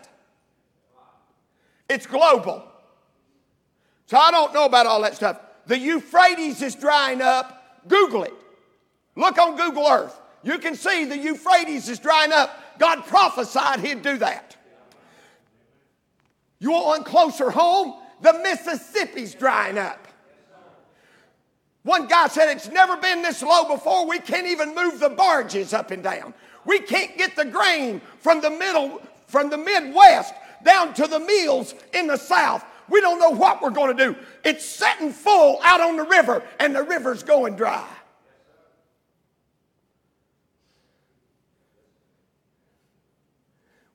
It's 1.89 2.05
global. 2.05 2.65
So 4.07 4.17
I 4.17 4.29
don't 4.31 4.53
know 4.53 4.65
about 4.65 4.87
all 4.87 5.01
that 5.03 5.15
stuff. 5.15 5.39
The 5.67 5.79
Euphrates 5.79 6.61
is 6.61 6.75
drying 6.75 7.21
up. 7.21 7.87
Google 7.87 8.23
it. 8.23 8.33
Look 9.15 9.37
on 9.37 9.55
Google 9.55 9.87
Earth. 9.87 10.19
You 10.43 10.57
can 10.57 10.75
see 10.75 11.05
the 11.05 11.17
Euphrates 11.17 11.87
is 11.87 11.99
drying 11.99 12.33
up. 12.33 12.59
God 12.79 13.05
prophesied 13.05 13.79
he'd 13.79 14.01
do 14.01 14.17
that. 14.17 14.55
You 16.59 16.71
want 16.71 16.85
one 16.85 17.03
closer 17.03 17.49
home? 17.49 17.95
The 18.21 18.33
Mississippi's 18.33 19.35
drying 19.35 19.77
up. 19.77 20.07
One 21.83 22.07
guy 22.07 22.27
said 22.27 22.49
it's 22.49 22.69
never 22.69 22.95
been 22.95 23.21
this 23.21 23.43
low 23.43 23.67
before. 23.67 24.07
We 24.07 24.19
can't 24.19 24.47
even 24.47 24.73
move 24.73 24.99
the 24.99 25.09
barges 25.09 25.73
up 25.73 25.91
and 25.91 26.01
down. 26.01 26.33
We 26.65 26.79
can't 26.79 27.17
get 27.17 27.35
the 27.35 27.45
grain 27.45 28.01
from 28.19 28.39
the 28.39 28.49
middle, 28.49 29.01
from 29.27 29.49
the 29.49 29.57
Midwest 29.57 30.33
down 30.63 30.93
to 30.93 31.07
the 31.07 31.19
mills 31.19 31.75
in 31.93 32.07
the 32.07 32.15
South. 32.15 32.63
We 32.89 33.01
don't 33.01 33.19
know 33.19 33.31
what 33.31 33.61
we're 33.61 33.69
going 33.69 33.95
to 33.95 34.05
do. 34.05 34.15
It's 34.45 34.65
setting 34.65 35.11
full 35.11 35.59
out 35.61 35.81
on 35.81 35.97
the 35.97 36.03
river, 36.03 36.43
and 36.59 36.73
the 36.73 36.83
river's 36.83 37.23
going 37.23 37.55
dry. 37.57 37.85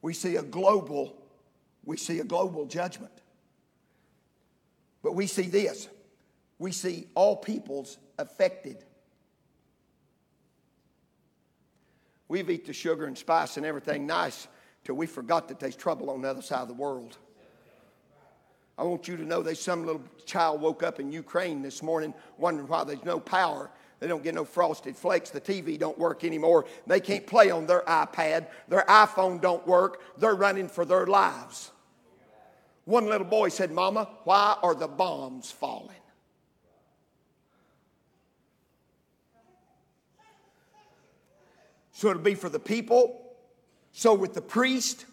We 0.02 0.14
see 0.14 0.37
a 0.37 0.43
global 0.43 1.14
we 1.88 1.97
see 1.97 2.19
a 2.19 2.25
global 2.25 2.67
judgment. 2.67 3.12
But 5.02 5.14
we 5.14 5.26
see 5.26 5.45
this. 5.45 5.88
We 6.59 6.71
see 6.71 7.07
all 7.14 7.35
peoples 7.35 7.97
affected. 8.19 8.85
We've 12.28 12.50
eat 12.50 12.67
the 12.67 12.75
sugar 12.75 13.07
and 13.07 13.17
spice 13.17 13.57
and 13.57 13.64
everything 13.64 14.07
nice 14.07 14.49
till 14.85 14.97
we 14.97 15.07
forgot 15.07 15.49
that 15.49 15.61
there's 15.61 15.76
trouble 15.76 16.11
on 16.11 16.21
the 16.21 16.28
other 16.28 16.43
side 16.43 16.61
of 16.61 16.69
the 16.69 16.75
world. 16.75 17.17
I 18.76 18.83
want 18.83 19.09
you 19.09 19.17
to 19.17 19.25
know 19.25 19.43
there's 19.43 19.59
some 19.59 19.87
little 19.87 20.05
child 20.26 20.61
woke 20.61 20.83
up 20.83 21.00
in 21.00 21.11
ukraine 21.11 21.62
this 21.62 21.83
morning 21.83 22.12
wondering 22.37 22.69
why 22.69 22.85
there's 22.85 23.02
no 23.02 23.19
power 23.19 23.71
they 24.00 24.07
don't 24.07 24.23
get 24.23 24.35
no 24.35 24.45
frosted 24.45 24.97
flakes. 24.97 25.31
The 25.31 25.40
TV 25.40 25.78
don't 25.78 25.99
work 25.99 26.23
anymore. 26.25 26.67
They 26.87 27.00
can't 27.00 27.26
play 27.26 27.50
on 27.50 27.67
their 27.67 27.81
iPad. 27.83 28.47
Their 28.69 28.85
iPhone 28.88 29.40
don't 29.40 29.67
work. 29.67 30.00
They're 30.19 30.35
running 30.35 30.69
for 30.69 30.85
their 30.85 31.07
lives. 31.07 31.73
One 32.85 33.07
little 33.07 33.26
boy 33.26 33.49
said, 33.49 33.71
Mama, 33.71 34.09
why 34.25 34.57
are 34.62 34.75
the 34.75 34.88
bombs 34.88 35.50
falling? 35.50 35.97
So 41.93 42.11
it'll 42.11 42.23
be 42.23 42.37
for 42.37 42.49
the 42.49 42.61
people, 42.61 43.21
so 43.90 44.14
with 44.14 44.33
the 44.33 44.40
priest, 44.40 45.05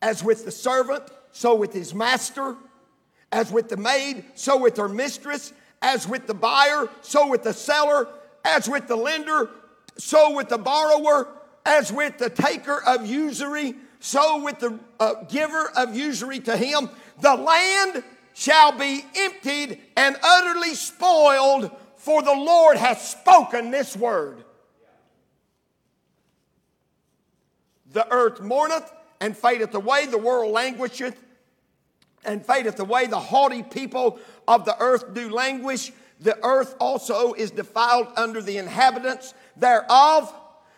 as 0.00 0.22
with 0.22 0.44
the 0.44 0.52
servant, 0.52 1.02
so 1.32 1.56
with 1.56 1.72
his 1.72 1.92
master, 1.92 2.54
as 3.32 3.50
with 3.50 3.68
the 3.68 3.76
maid, 3.76 4.24
so 4.36 4.56
with 4.56 4.76
her 4.76 4.88
mistress, 4.88 5.52
as 5.82 6.08
with 6.08 6.26
the 6.26 6.34
buyer, 6.34 6.88
so 7.02 7.26
with 7.26 7.42
the 7.42 7.52
seller, 7.52 8.08
as 8.44 8.68
with 8.68 8.86
the 8.86 8.96
lender, 8.96 9.50
so 9.98 10.34
with 10.34 10.48
the 10.48 10.58
borrower, 10.58 11.28
as 11.66 11.92
with 11.92 12.18
the 12.18 12.30
taker 12.30 12.82
of 12.86 13.04
usury, 13.04 13.74
so 14.00 14.42
with 14.42 14.58
the 14.60 14.78
uh, 14.98 15.14
giver 15.24 15.70
of 15.76 15.94
usury 15.94 16.40
to 16.40 16.56
him. 16.56 16.88
The 17.20 17.34
land 17.34 18.02
shall 18.34 18.72
be 18.72 19.04
emptied 19.14 19.78
and 19.96 20.16
utterly 20.22 20.74
spoiled, 20.74 21.70
for 21.96 22.22
the 22.22 22.32
Lord 22.32 22.76
hath 22.76 23.02
spoken 23.02 23.70
this 23.70 23.96
word. 23.96 24.44
The 27.92 28.10
earth 28.10 28.40
mourneth 28.40 28.90
and 29.20 29.36
fadeth 29.36 29.74
away, 29.74 30.06
the 30.06 30.18
world 30.18 30.52
languisheth 30.52 31.16
and 32.24 32.44
fadeth 32.44 32.78
away. 32.80 33.06
The 33.06 33.18
haughty 33.18 33.62
people 33.62 34.18
of 34.46 34.64
the 34.64 34.78
earth 34.80 35.14
do 35.14 35.30
languish. 35.30 35.92
The 36.20 36.38
earth 36.44 36.76
also 36.78 37.32
is 37.32 37.50
defiled 37.50 38.08
under 38.16 38.40
the 38.40 38.58
inhabitants 38.58 39.34
thereof 39.56 40.32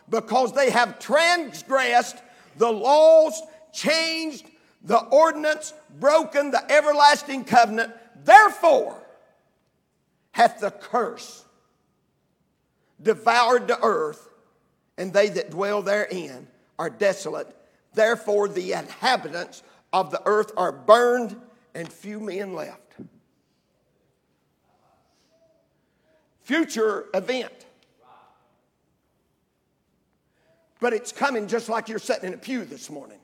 because 0.08 0.52
they 0.52 0.70
have 0.70 0.98
transgressed 0.98 2.16
the 2.56 2.70
laws, 2.70 3.40
changed 3.72 4.46
the 4.82 4.98
ordinance, 4.98 5.72
broken 5.98 6.50
the 6.50 6.70
everlasting 6.70 7.44
covenant. 7.44 7.92
Therefore, 8.24 9.02
hath 10.32 10.60
the 10.60 10.70
curse 10.70 11.44
devoured 13.02 13.68
the 13.68 13.80
earth, 13.82 14.28
and 14.96 15.12
they 15.12 15.28
that 15.28 15.50
dwell 15.50 15.82
therein 15.82 16.46
are 16.78 16.90
desolate. 16.90 17.54
Therefore, 17.94 18.48
the 18.48 18.72
inhabitants 18.72 19.62
of 19.94 20.10
the 20.10 20.20
earth 20.26 20.50
are 20.56 20.72
burned, 20.72 21.40
and 21.72 21.90
few 21.90 22.18
men 22.18 22.52
left. 22.52 22.96
Future 26.42 27.06
event. 27.14 27.66
But 30.80 30.94
it's 30.94 31.12
coming 31.12 31.46
just 31.46 31.68
like 31.68 31.88
you're 31.88 32.00
sitting 32.00 32.26
in 32.26 32.34
a 32.34 32.36
pew 32.36 32.64
this 32.64 32.90
morning. 32.90 33.20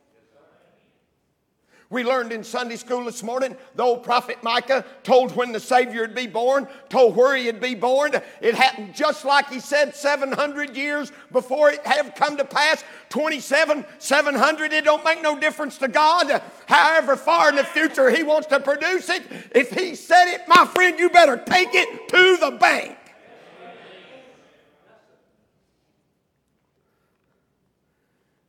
We 1.93 2.05
learned 2.05 2.31
in 2.31 2.45
Sunday 2.45 2.77
school 2.77 3.05
this 3.05 3.21
morning 3.21 3.57
the 3.75 3.83
old 3.83 4.05
prophet 4.05 4.45
Micah 4.45 4.85
told 5.03 5.35
when 5.35 5.51
the 5.51 5.59
Savior 5.59 6.03
would 6.03 6.15
be 6.15 6.29
born, 6.29 6.69
told 6.89 7.17
where 7.17 7.35
he'd 7.37 7.61
be 7.61 7.75
born. 7.75 8.13
It 8.41 8.55
happened 8.55 8.95
just 8.95 9.25
like 9.25 9.49
he 9.49 9.59
said 9.59 9.97
700 9.97 10.77
years 10.77 11.11
before 11.33 11.73
it 11.73 11.85
had 11.85 12.15
come 12.15 12.37
to 12.37 12.45
pass. 12.45 12.85
27, 13.09 13.85
700, 13.99 14.73
it 14.73 14.85
don't 14.85 15.05
make 15.05 15.21
no 15.21 15.37
difference 15.37 15.79
to 15.79 15.89
God. 15.89 16.41
However 16.67 17.17
far 17.17 17.49
in 17.49 17.57
the 17.57 17.65
future 17.65 18.09
he 18.09 18.23
wants 18.23 18.47
to 18.49 18.61
produce 18.61 19.09
it, 19.09 19.25
if 19.51 19.73
he 19.73 19.97
said 19.97 20.33
it, 20.33 20.43
my 20.47 20.67
friend, 20.67 20.97
you 20.97 21.11
better 21.11 21.39
take 21.39 21.71
it 21.73 22.09
to 22.09 22.37
the 22.37 22.53
bank. 22.53 22.99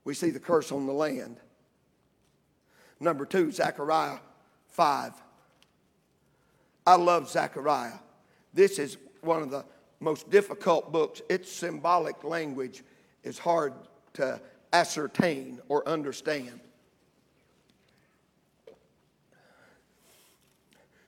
We 0.03 0.13
see 0.13 0.29
the 0.29 0.39
curse 0.39 0.71
on 0.71 0.86
the 0.86 0.93
land. 0.93 1.38
Number 3.01 3.25
two, 3.25 3.51
Zechariah 3.51 4.20
5. 4.67 5.13
I 6.86 6.96
love 6.96 7.27
Zechariah. 7.27 7.98
This 8.53 8.77
is 8.77 8.98
one 9.22 9.41
of 9.41 9.50
the 9.50 9.65
most 10.00 10.29
difficult 10.29 10.91
books. 10.91 11.20
Its 11.27 11.51
symbolic 11.51 12.24
language 12.24 12.84
is 13.24 13.39
hard 13.39 13.74
to 14.13 14.39
ascertain 14.72 15.60
or 15.67 15.88
understand. 15.89 16.60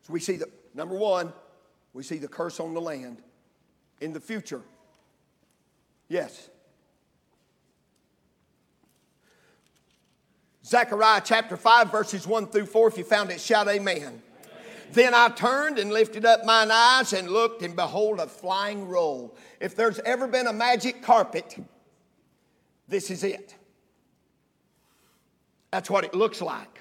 So 0.01 0.11
we 0.11 0.19
see 0.19 0.37
the 0.37 0.49
number 0.73 0.95
one, 0.95 1.31
we 1.93 2.01
see 2.01 2.17
the 2.17 2.27
curse 2.27 2.59
on 2.59 2.73
the 2.73 2.81
land 2.81 3.21
in 4.01 4.13
the 4.13 4.19
future. 4.19 4.63
Yes. 6.09 6.49
Zechariah 10.65 11.21
chapter 11.23 11.57
5, 11.57 11.91
verses 11.91 12.25
1 12.25 12.47
through 12.47 12.67
4. 12.67 12.87
If 12.87 12.97
you 12.97 13.03
found 13.03 13.31
it, 13.31 13.41
shout 13.41 13.67
amen. 13.67 13.97
amen. 13.97 14.21
Then 14.93 15.13
I 15.13 15.29
turned 15.29 15.77
and 15.77 15.91
lifted 15.91 16.25
up 16.25 16.45
mine 16.45 16.71
eyes 16.71 17.11
and 17.11 17.29
looked, 17.29 17.63
and 17.63 17.75
behold, 17.75 18.19
a 18.19 18.27
flying 18.27 18.87
roll. 18.87 19.35
If 19.59 19.75
there's 19.75 19.99
ever 19.99 20.27
been 20.27 20.47
a 20.47 20.53
magic 20.53 21.01
carpet, 21.01 21.57
this 22.87 23.11
is 23.11 23.23
it. 23.23 23.55
That's 25.71 25.89
what 25.89 26.05
it 26.05 26.13
looks 26.13 26.41
like. 26.41 26.79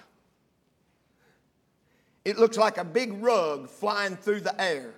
It 2.25 2.39
looks 2.39 2.57
like 2.57 2.79
a 2.79 2.85
big 2.85 3.21
rug 3.23 3.69
flying 3.69 4.17
through 4.17 4.41
the 4.41 4.61
air. 4.61 4.95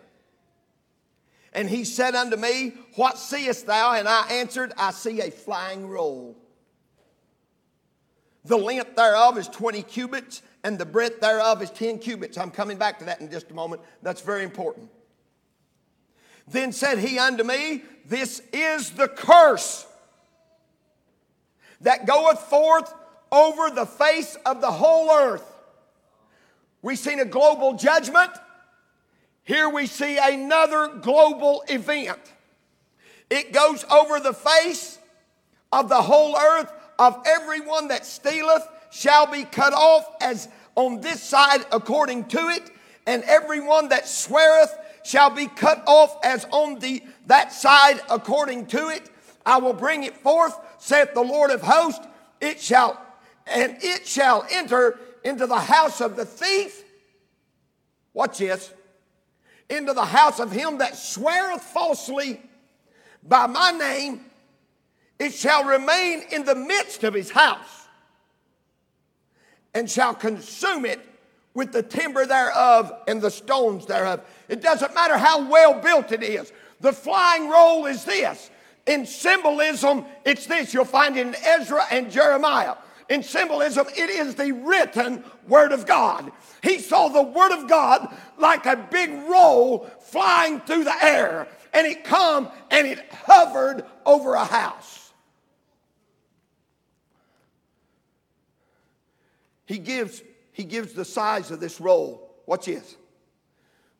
And 1.54 1.70
he 1.70 1.84
said 1.84 2.14
unto 2.14 2.36
me, 2.36 2.74
What 2.96 3.16
seest 3.16 3.66
thou? 3.66 3.92
And 3.92 4.08
I 4.08 4.26
answered, 4.28 4.72
I 4.76 4.90
see 4.90 5.20
a 5.20 5.30
flying 5.30 5.88
roll. 5.88 6.36
The 8.44 8.56
length 8.56 8.94
thereof 8.96 9.38
is 9.38 9.48
20 9.48 9.82
cubits, 9.82 10.42
and 10.62 10.78
the 10.78 10.84
breadth 10.84 11.20
thereof 11.20 11.62
is 11.62 11.70
10 11.70 11.98
cubits. 11.98 12.36
I'm 12.36 12.50
coming 12.50 12.76
back 12.76 12.98
to 12.98 13.06
that 13.06 13.20
in 13.20 13.30
just 13.30 13.50
a 13.50 13.54
moment. 13.54 13.82
That's 14.02 14.20
very 14.20 14.44
important. 14.44 14.90
Then 16.46 16.72
said 16.72 16.98
he 16.98 17.18
unto 17.18 17.42
me, 17.42 17.82
This 18.06 18.42
is 18.52 18.90
the 18.90 19.08
curse 19.08 19.86
that 21.80 22.06
goeth 22.06 22.40
forth 22.40 22.92
over 23.32 23.70
the 23.70 23.86
face 23.86 24.36
of 24.44 24.60
the 24.60 24.70
whole 24.70 25.10
earth. 25.10 25.50
We've 26.82 26.98
seen 26.98 27.20
a 27.20 27.24
global 27.24 27.74
judgment. 27.74 28.30
Here 29.44 29.68
we 29.70 29.86
see 29.86 30.18
another 30.18 30.88
global 31.00 31.64
event. 31.68 32.20
It 33.30 33.52
goes 33.52 33.84
over 33.90 34.20
the 34.20 34.34
face 34.34 34.98
of 35.72 35.88
the 35.88 36.02
whole 36.02 36.36
earth 36.36 36.70
of 36.98 37.20
everyone 37.26 37.88
that 37.88 38.06
stealeth 38.06 38.66
shall 38.90 39.26
be 39.26 39.44
cut 39.44 39.72
off 39.72 40.06
as 40.20 40.48
on 40.74 41.00
this 41.00 41.22
side 41.22 41.64
according 41.72 42.24
to 42.26 42.48
it, 42.48 42.70
and 43.06 43.22
everyone 43.24 43.88
that 43.88 44.08
sweareth 44.08 44.76
shall 45.04 45.30
be 45.30 45.46
cut 45.46 45.82
off 45.86 46.16
as 46.24 46.46
on 46.50 46.78
the 46.78 47.02
that 47.26 47.52
side 47.52 48.00
according 48.10 48.66
to 48.66 48.88
it. 48.88 49.10
I 49.46 49.58
will 49.58 49.74
bring 49.74 50.04
it 50.04 50.16
forth, 50.16 50.58
saith 50.78 51.12
the 51.14 51.22
Lord 51.22 51.50
of 51.50 51.60
hosts. 51.62 52.06
It 52.40 52.60
shall, 52.60 53.00
and 53.46 53.76
it 53.82 54.06
shall 54.06 54.46
enter 54.50 54.98
into 55.22 55.46
the 55.46 55.58
house 55.58 56.00
of 56.00 56.16
the 56.16 56.24
thief. 56.24 56.82
Watch 58.12 58.38
this 58.38 58.72
into 59.68 59.92
the 59.92 60.04
house 60.04 60.40
of 60.40 60.52
him 60.52 60.78
that 60.78 60.96
sweareth 60.96 61.62
falsely 61.62 62.40
by 63.22 63.46
my 63.46 63.70
name, 63.70 64.24
it 65.18 65.32
shall 65.32 65.64
remain 65.64 66.22
in 66.30 66.44
the 66.44 66.54
midst 66.54 67.04
of 67.04 67.14
his 67.14 67.30
house, 67.30 67.88
and 69.72 69.90
shall 69.90 70.14
consume 70.14 70.84
it 70.84 71.00
with 71.54 71.72
the 71.72 71.82
timber 71.82 72.26
thereof 72.26 72.92
and 73.06 73.22
the 73.22 73.30
stones 73.30 73.86
thereof. 73.86 74.20
It 74.48 74.60
doesn't 74.60 74.94
matter 74.94 75.16
how 75.16 75.48
well 75.48 75.80
built 75.80 76.12
it 76.12 76.22
is. 76.22 76.52
The 76.80 76.92
flying 76.92 77.48
roll 77.48 77.86
is 77.86 78.04
this. 78.04 78.50
In 78.86 79.06
symbolism, 79.06 80.04
it's 80.24 80.46
this. 80.46 80.74
You'll 80.74 80.84
find 80.84 81.16
it 81.16 81.26
in 81.26 81.34
Ezra 81.44 81.84
and 81.90 82.10
Jeremiah. 82.10 82.74
In 83.08 83.22
symbolism, 83.22 83.86
it 83.96 84.10
is 84.10 84.34
the 84.34 84.52
written 84.52 85.24
Word 85.46 85.72
of 85.72 85.86
God. 85.86 86.32
He 86.62 86.78
saw 86.78 87.08
the 87.08 87.22
Word 87.22 87.52
of 87.52 87.68
God 87.68 88.14
like 88.38 88.66
a 88.66 88.76
big 88.76 89.10
roll 89.28 89.90
flying 90.00 90.60
through 90.60 90.84
the 90.84 91.04
air, 91.04 91.46
and 91.72 91.86
it 91.86 92.04
come 92.04 92.48
and 92.70 92.86
it 92.86 93.00
hovered 93.26 93.84
over 94.04 94.34
a 94.34 94.44
house. 94.44 95.03
He 99.66 99.78
gives, 99.78 100.22
he 100.52 100.64
gives 100.64 100.92
the 100.92 101.04
size 101.04 101.50
of 101.50 101.60
this 101.60 101.80
roll. 101.80 102.34
Watch 102.46 102.66
this. 102.66 102.96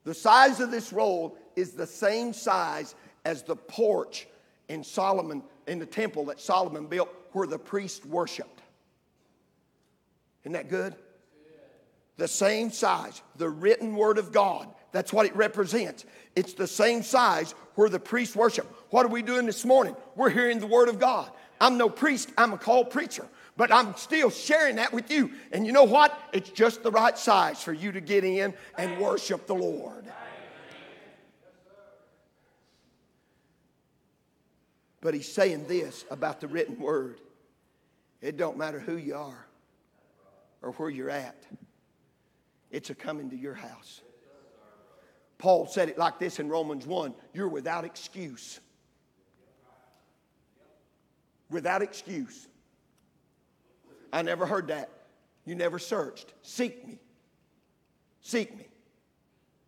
The 0.05 0.15
size 0.15 0.61
of 0.61 0.71
this 0.71 0.93
roll 0.93 1.37
is 1.57 1.73
the 1.73 1.87
same 1.87 2.33
size 2.33 2.95
as 3.25 3.43
the 3.43 3.57
porch 3.57 4.27
in 4.69 4.85
Solomon, 4.85 5.43
in 5.67 5.79
the 5.79 5.87
temple 5.87 6.27
that 6.27 6.41
Solomon 6.41 6.87
built 6.87 7.09
where 7.33 7.47
the 7.47 7.59
priest 7.59 8.05
worshiped. 8.05 8.63
Isn't 10.43 10.53
that 10.53 10.69
good? 10.69 10.95
The 12.17 12.29
same 12.29 12.71
size, 12.71 13.23
the 13.37 13.49
written 13.49 13.97
word 13.97 14.19
of 14.19 14.31
God. 14.31 14.69
That's 14.93 15.13
what 15.13 15.27
it 15.27 15.35
represents. 15.35 16.05
It's 16.37 16.53
the 16.53 16.67
same 16.67 17.03
size 17.03 17.53
where 17.75 17.89
the 17.89 17.99
priest 17.99 18.37
worship. 18.37 18.67
What 18.91 19.05
are 19.05 19.09
we 19.09 19.23
doing 19.23 19.47
this 19.47 19.65
morning? 19.65 19.97
We're 20.15 20.31
hearing 20.31 20.61
the 20.61 20.67
word 20.67 20.89
of 20.89 21.01
God. 21.01 21.31
I'm 21.61 21.77
no 21.77 21.89
priest, 21.89 22.31
I'm 22.39 22.53
a 22.53 22.59
called 22.59 22.91
preacher, 22.91 23.27
but 23.57 23.73
I'm 23.73 23.95
still 23.97 24.31
sharing 24.31 24.77
that 24.77 24.93
with 24.93 25.11
you. 25.11 25.31
And 25.53 25.67
you 25.67 25.73
know 25.73 25.85
what? 25.85 26.19
It's 26.33 26.51
just 26.51 26.83
the 26.83 26.91
right 26.91 27.17
size 27.17 27.63
for 27.63 27.73
you 27.73 27.93
to 27.93 28.01
get 28.01 28.25
in 28.25 28.55
and 28.77 28.99
worship 28.99 29.47
the 29.47 29.55
Lord. 29.55 30.05
But 35.01 35.15
he's 35.15 35.31
saying 35.31 35.67
this 35.69 36.05
about 36.11 36.41
the 36.41 36.49
written 36.49 36.79
word. 36.81 37.21
It 38.23 38.39
don't 38.39 38.57
matter 38.57 38.81
who 38.81 38.97
you 38.97 39.15
are 39.17 39.47
or 40.63 40.73
where 40.73 40.89
you're 40.89 41.11
at. 41.11 41.37
It's 42.71 42.89
a 42.91 42.95
coming 42.95 43.31
to 43.31 43.37
your 43.37 43.55
house. 43.55 44.01
Paul 45.39 45.67
said 45.67 45.91
it 45.91 45.99
like 45.99 46.19
this 46.19 46.41
in 46.41 46.49
Romans 46.49 46.87
1 46.87 47.15
You're 47.35 47.49
without 47.49 47.85
excuse. 47.85 48.61
Without 51.51 51.83
excuse. 51.83 52.49
I 54.15 54.23
never 54.23 54.47
heard 54.47 54.69
that. 54.69 54.91
You 55.45 55.57
never 55.57 55.79
searched. 55.79 56.33
Seek 56.43 56.87
me. 56.87 56.99
Seek 58.21 58.57
me, 58.57 58.67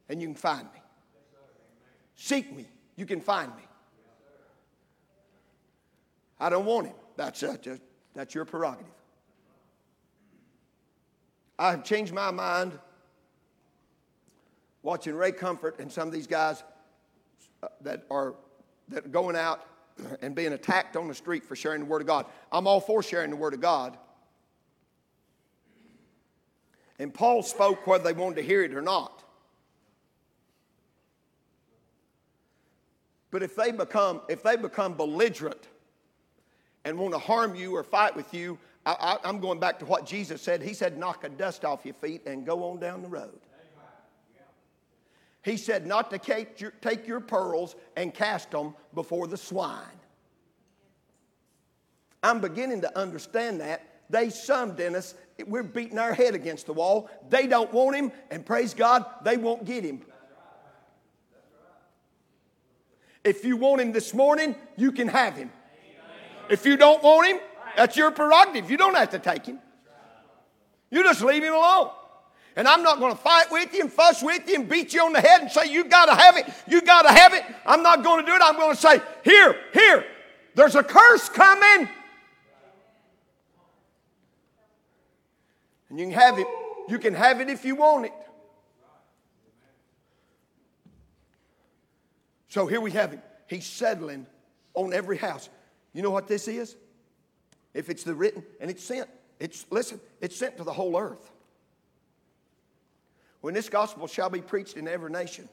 and 0.08 0.22
you 0.22 0.28
can 0.28 0.36
find 0.36 0.64
me. 0.72 0.80
Seek 2.14 2.56
me, 2.56 2.66
you 2.96 3.04
can 3.04 3.20
find 3.20 3.54
me. 3.54 3.62
I 6.40 6.48
don't 6.48 6.64
want 6.64 6.86
him. 6.86 6.94
That's, 7.16 7.42
uh, 7.42 7.56
that's 8.14 8.34
your 8.34 8.46
prerogative. 8.46 8.86
I 11.58 11.72
have 11.72 11.84
changed 11.84 12.14
my 12.14 12.30
mind 12.30 12.78
watching 14.82 15.14
Ray 15.14 15.32
Comfort 15.32 15.80
and 15.80 15.90
some 15.90 16.06
of 16.06 16.14
these 16.14 16.26
guys 16.26 16.62
uh, 17.62 17.68
that 17.82 18.04
are 18.10 18.34
that 18.88 19.04
are 19.04 19.08
going 19.08 19.34
out 19.36 19.66
and 20.22 20.34
being 20.34 20.52
attacked 20.52 20.96
on 20.96 21.08
the 21.08 21.14
street 21.14 21.44
for 21.44 21.56
sharing 21.56 21.80
the 21.80 21.86
Word 21.86 22.02
of 22.02 22.06
God. 22.06 22.26
I'm 22.52 22.66
all 22.66 22.80
for 22.80 23.02
sharing 23.02 23.30
the 23.30 23.36
Word 23.36 23.52
of 23.52 23.60
God. 23.60 23.98
And 26.98 27.12
Paul 27.12 27.42
spoke 27.42 27.86
whether 27.86 28.04
they 28.04 28.12
wanted 28.12 28.36
to 28.36 28.42
hear 28.42 28.62
it 28.62 28.74
or 28.74 28.82
not. 28.82 29.22
But 33.30 33.42
if 33.42 33.54
they 33.54 33.72
become 33.72 34.22
if 34.28 34.42
they 34.42 34.56
become 34.56 34.94
belligerent 34.94 35.68
and 36.84 36.98
want 36.98 37.12
to 37.12 37.18
harm 37.18 37.54
you 37.54 37.76
or 37.76 37.82
fight 37.82 38.16
with 38.16 38.32
you, 38.32 38.58
I, 38.86 39.18
am 39.24 39.40
going 39.40 39.58
back 39.58 39.80
to 39.80 39.84
what 39.84 40.06
Jesus 40.06 40.40
said. 40.40 40.62
He 40.62 40.72
said, 40.72 40.96
knock 40.96 41.24
a 41.24 41.28
dust 41.28 41.64
off 41.64 41.84
your 41.84 41.94
feet 41.94 42.22
and 42.24 42.46
go 42.46 42.62
on 42.70 42.78
down 42.78 43.02
the 43.02 43.08
road. 43.08 43.40
He 45.42 45.56
said, 45.56 45.86
not 45.86 46.10
to 46.10 46.18
take 46.18 46.60
your, 46.60 46.70
take 46.80 47.06
your 47.06 47.20
pearls 47.20 47.76
and 47.96 48.14
cast 48.14 48.50
them 48.50 48.74
before 48.94 49.26
the 49.26 49.36
swine. 49.36 49.82
I'm 52.22 52.40
beginning 52.40 52.80
to 52.80 52.98
understand 52.98 53.60
that. 53.60 53.95
They, 54.08 54.30
some 54.30 54.74
dentists, 54.74 55.14
we're 55.46 55.62
beating 55.62 55.98
our 55.98 56.14
head 56.14 56.34
against 56.34 56.66
the 56.66 56.72
wall. 56.72 57.10
They 57.28 57.46
don't 57.46 57.72
want 57.72 57.96
him, 57.96 58.12
and 58.30 58.44
praise 58.46 58.74
God, 58.74 59.04
they 59.24 59.36
won't 59.36 59.64
get 59.64 59.84
him. 59.84 60.02
If 63.24 63.44
you 63.44 63.56
want 63.56 63.80
him 63.80 63.92
this 63.92 64.14
morning, 64.14 64.54
you 64.76 64.92
can 64.92 65.08
have 65.08 65.36
him. 65.36 65.50
If 66.48 66.64
you 66.64 66.76
don't 66.76 67.02
want 67.02 67.26
him, 67.26 67.40
that's 67.76 67.96
your 67.96 68.12
prerogative. 68.12 68.70
You 68.70 68.76
don't 68.76 68.94
have 68.94 69.10
to 69.10 69.18
take 69.18 69.46
him. 69.46 69.58
You 70.90 71.02
just 71.02 71.22
leave 71.22 71.42
him 71.42 71.52
alone. 71.52 71.90
And 72.54 72.66
I'm 72.66 72.82
not 72.82 73.00
going 73.00 73.12
to 73.12 73.18
fight 73.18 73.50
with 73.50 73.74
you 73.74 73.82
and 73.82 73.92
fuss 73.92 74.22
with 74.22 74.48
you 74.48 74.54
and 74.54 74.68
beat 74.68 74.94
you 74.94 75.02
on 75.02 75.12
the 75.12 75.20
head 75.20 75.42
and 75.42 75.50
say, 75.50 75.70
You 75.70 75.84
got 75.84 76.06
to 76.06 76.14
have 76.14 76.36
it. 76.38 76.46
You 76.66 76.80
got 76.80 77.02
to 77.02 77.12
have 77.12 77.34
it. 77.34 77.42
I'm 77.66 77.82
not 77.82 78.02
going 78.02 78.24
to 78.24 78.26
do 78.30 78.34
it. 78.34 78.40
I'm 78.42 78.56
going 78.56 78.74
to 78.74 78.80
say, 78.80 79.00
Here, 79.24 79.56
here, 79.74 80.06
there's 80.54 80.74
a 80.74 80.82
curse 80.82 81.28
coming. 81.28 81.88
And 85.88 85.98
you 85.98 86.06
can 86.06 86.14
have 86.14 86.38
it. 86.38 86.46
You 86.88 86.98
can 86.98 87.14
have 87.14 87.40
it 87.40 87.48
if 87.48 87.64
you 87.64 87.76
want 87.76 88.06
it. 88.06 88.12
So 92.48 92.66
here 92.66 92.80
we 92.80 92.90
have 92.92 93.12
him. 93.12 93.22
He's 93.48 93.66
settling 93.66 94.26
on 94.74 94.92
every 94.92 95.18
house. 95.18 95.48
You 95.92 96.02
know 96.02 96.10
what 96.10 96.26
this 96.26 96.48
is? 96.48 96.76
If 97.74 97.90
it's 97.90 98.02
the 98.02 98.14
written, 98.14 98.42
and 98.60 98.70
it's 98.70 98.82
sent, 98.82 99.08
it's, 99.38 99.66
listen, 99.70 100.00
it's 100.20 100.36
sent 100.36 100.56
to 100.56 100.64
the 100.64 100.72
whole 100.72 100.98
earth. 100.98 101.30
When 103.42 103.54
this 103.54 103.68
gospel 103.68 104.06
shall 104.06 104.30
be 104.30 104.40
preached 104.40 104.76
in 104.76 104.88
every 104.88 105.10
nation, 105.10 105.48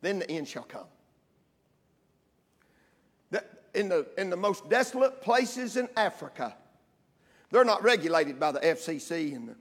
then 0.00 0.20
the 0.20 0.30
end 0.30 0.46
shall 0.46 0.62
come. 0.62 0.86
In 3.74 3.90
the, 3.90 4.06
in 4.16 4.30
the 4.30 4.36
most 4.36 4.68
desolate 4.70 5.20
places 5.20 5.76
in 5.76 5.88
Africa, 5.96 6.56
they're 7.50 7.64
not 7.64 7.82
regulated 7.82 8.38
by 8.38 8.52
the 8.52 8.60
FCC 8.60 9.34
and 9.34 9.54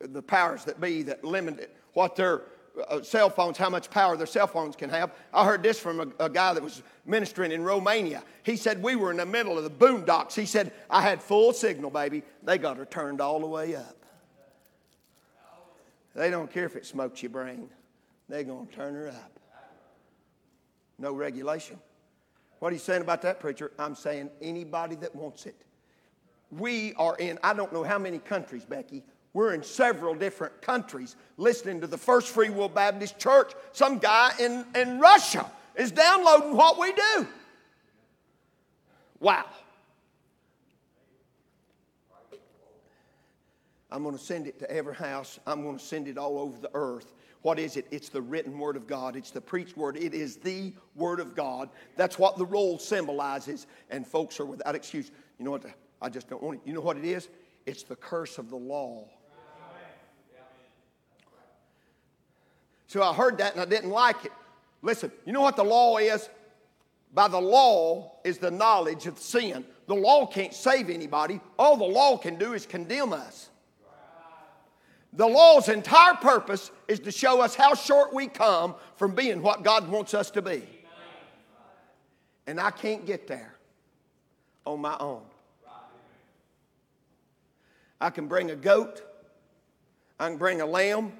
the, 0.00 0.08
the 0.08 0.22
powers 0.22 0.64
that 0.64 0.80
be 0.80 1.02
that 1.02 1.24
limit 1.24 1.76
what 1.92 2.16
their 2.16 2.42
uh, 2.88 3.02
cell 3.02 3.30
phones, 3.30 3.56
how 3.56 3.70
much 3.70 3.88
power 3.90 4.16
their 4.16 4.26
cell 4.26 4.46
phones 4.46 4.74
can 4.74 4.90
have. 4.90 5.12
I 5.32 5.44
heard 5.44 5.62
this 5.62 5.78
from 5.78 6.00
a, 6.00 6.24
a, 6.24 6.28
guy 6.28 6.54
that 6.54 6.62
was 6.62 6.82
ministering 7.06 7.52
in 7.52 7.62
Romania. 7.62 8.22
He 8.42 8.56
said, 8.56 8.82
We 8.82 8.96
were 8.96 9.10
in 9.10 9.18
the 9.18 9.26
middle 9.26 9.56
of 9.56 9.64
the 9.64 9.70
boondocks. 9.70 10.34
He 10.34 10.46
said, 10.46 10.72
I 10.90 11.00
had 11.02 11.22
full 11.22 11.52
signal, 11.52 11.90
baby. 11.90 12.22
They 12.42 12.58
got 12.58 12.76
her 12.76 12.84
turned 12.84 13.20
all 13.20 13.40
the 13.40 13.46
way 13.46 13.76
up. 13.76 13.96
They 16.14 16.30
don't 16.30 16.50
care 16.50 16.64
if 16.64 16.76
it 16.76 16.86
smokes 16.86 17.22
your 17.22 17.30
brain, 17.30 17.68
they're 18.28 18.44
going 18.44 18.66
to 18.66 18.72
turn 18.74 18.94
her 18.94 19.08
up. 19.08 19.38
No 20.98 21.12
regulation. 21.12 21.78
What 22.60 22.70
are 22.70 22.72
you 22.72 22.80
saying 22.80 23.02
about 23.02 23.22
that, 23.22 23.40
preacher? 23.40 23.72
I'm 23.78 23.94
saying 23.94 24.30
anybody 24.40 24.94
that 24.96 25.14
wants 25.14 25.46
it. 25.46 25.56
We 26.50 26.94
are 26.94 27.16
in, 27.16 27.38
I 27.42 27.54
don't 27.54 27.72
know 27.72 27.82
how 27.82 27.98
many 27.98 28.18
countries, 28.18 28.64
Becky. 28.64 29.02
We're 29.32 29.54
in 29.54 29.62
several 29.64 30.14
different 30.14 30.62
countries 30.62 31.16
listening 31.36 31.80
to 31.80 31.88
the 31.88 31.98
First 31.98 32.28
Free 32.28 32.50
Will 32.50 32.68
Baptist 32.68 33.18
Church. 33.18 33.52
Some 33.72 33.98
guy 33.98 34.32
in, 34.38 34.64
in 34.76 35.00
Russia 35.00 35.50
is 35.74 35.90
downloading 35.90 36.56
what 36.56 36.78
we 36.78 36.92
do. 36.92 37.26
Wow. 39.18 39.46
I'm 43.90 44.02
going 44.02 44.16
to 44.16 44.22
send 44.22 44.46
it 44.46 44.58
to 44.60 44.70
every 44.70 44.94
house. 44.94 45.38
I'm 45.46 45.62
going 45.62 45.78
to 45.78 45.84
send 45.84 46.08
it 46.08 46.18
all 46.18 46.38
over 46.38 46.60
the 46.60 46.70
earth. 46.74 47.12
What 47.42 47.58
is 47.58 47.76
it? 47.76 47.86
It's 47.90 48.08
the 48.08 48.22
written 48.22 48.58
word 48.58 48.76
of 48.76 48.86
God. 48.86 49.16
It's 49.16 49.30
the 49.30 49.40
preached 49.40 49.76
word. 49.76 49.96
It 49.96 50.14
is 50.14 50.36
the 50.36 50.72
word 50.94 51.20
of 51.20 51.36
God. 51.36 51.68
That's 51.96 52.18
what 52.18 52.36
the 52.36 52.46
roll 52.46 52.78
symbolizes. 52.78 53.66
And 53.90 54.06
folks 54.06 54.40
are 54.40 54.46
without 54.46 54.74
excuse. 54.74 55.10
You 55.38 55.44
know 55.44 55.50
what? 55.52 55.64
I 56.00 56.08
just 56.08 56.28
don't 56.28 56.42
want 56.42 56.60
it. 56.60 56.68
You 56.68 56.74
know 56.74 56.80
what 56.80 56.96
it 56.96 57.04
is? 57.04 57.28
It's 57.66 57.82
the 57.82 57.96
curse 57.96 58.38
of 58.38 58.50
the 58.50 58.56
law. 58.56 59.08
So 62.86 63.02
I 63.02 63.12
heard 63.12 63.38
that 63.38 63.54
and 63.54 63.60
I 63.60 63.64
didn't 63.64 63.90
like 63.90 64.24
it. 64.24 64.32
Listen, 64.82 65.10
you 65.24 65.32
know 65.32 65.40
what 65.40 65.56
the 65.56 65.64
law 65.64 65.96
is? 65.96 66.28
By 67.12 67.28
the 67.28 67.40
law 67.40 68.12
is 68.22 68.38
the 68.38 68.50
knowledge 68.50 69.06
of 69.06 69.18
sin. 69.18 69.64
The 69.86 69.94
law 69.94 70.26
can't 70.26 70.54
save 70.54 70.90
anybody. 70.90 71.40
All 71.58 71.76
the 71.76 71.84
law 71.84 72.16
can 72.16 72.36
do 72.36 72.52
is 72.52 72.66
condemn 72.66 73.12
us. 73.12 73.50
The 75.12 75.26
law's 75.26 75.68
entire 75.68 76.14
purpose 76.14 76.70
is 76.88 77.00
to 77.00 77.12
show 77.12 77.40
us 77.40 77.54
how 77.54 77.74
short 77.74 78.12
we 78.12 78.26
come 78.26 78.74
from 78.96 79.14
being 79.14 79.42
what 79.42 79.62
God 79.62 79.88
wants 79.88 80.12
us 80.12 80.30
to 80.32 80.42
be. 80.42 80.62
And 82.46 82.60
I 82.60 82.70
can't 82.70 83.06
get 83.06 83.26
there 83.26 83.54
on 84.66 84.80
my 84.80 84.96
own. 84.98 85.22
I 88.00 88.10
can 88.10 88.26
bring 88.26 88.50
a 88.50 88.56
goat, 88.56 89.02
I 90.18 90.28
can 90.28 90.38
bring 90.38 90.60
a 90.60 90.66
lamb 90.66 91.12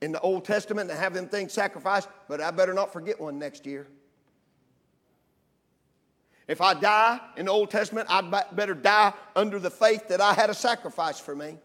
in 0.00 0.12
the 0.12 0.20
Old 0.20 0.44
Testament 0.44 0.90
and 0.90 0.98
have 0.98 1.14
them 1.14 1.28
things 1.28 1.52
sacrificed, 1.52 2.08
but 2.28 2.40
I 2.40 2.50
better 2.50 2.72
not 2.72 2.92
forget 2.92 3.20
one 3.20 3.38
next 3.38 3.66
year. 3.66 3.86
If 6.48 6.60
I 6.60 6.74
die 6.74 7.20
in 7.36 7.46
the 7.46 7.52
Old 7.52 7.70
Testament, 7.70 8.08
I'd 8.10 8.30
better 8.56 8.74
die 8.74 9.12
under 9.36 9.58
the 9.58 9.70
faith 9.70 10.08
that 10.08 10.20
I 10.20 10.34
had 10.34 10.50
a 10.50 10.54
sacrifice 10.54 11.20
for 11.20 11.36
me. 11.36 11.58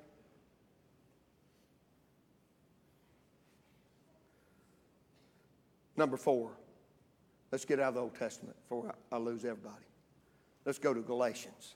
Number 5.97 6.17
four, 6.17 6.51
let's 7.51 7.65
get 7.65 7.79
out 7.79 7.89
of 7.89 7.93
the 7.95 8.01
Old 8.01 8.15
Testament 8.15 8.55
before 8.63 8.93
I 9.11 9.17
lose 9.17 9.45
everybody. 9.45 9.85
Let's 10.65 10.77
go 10.77 10.93
to 10.93 11.01
Galatians. 11.01 11.75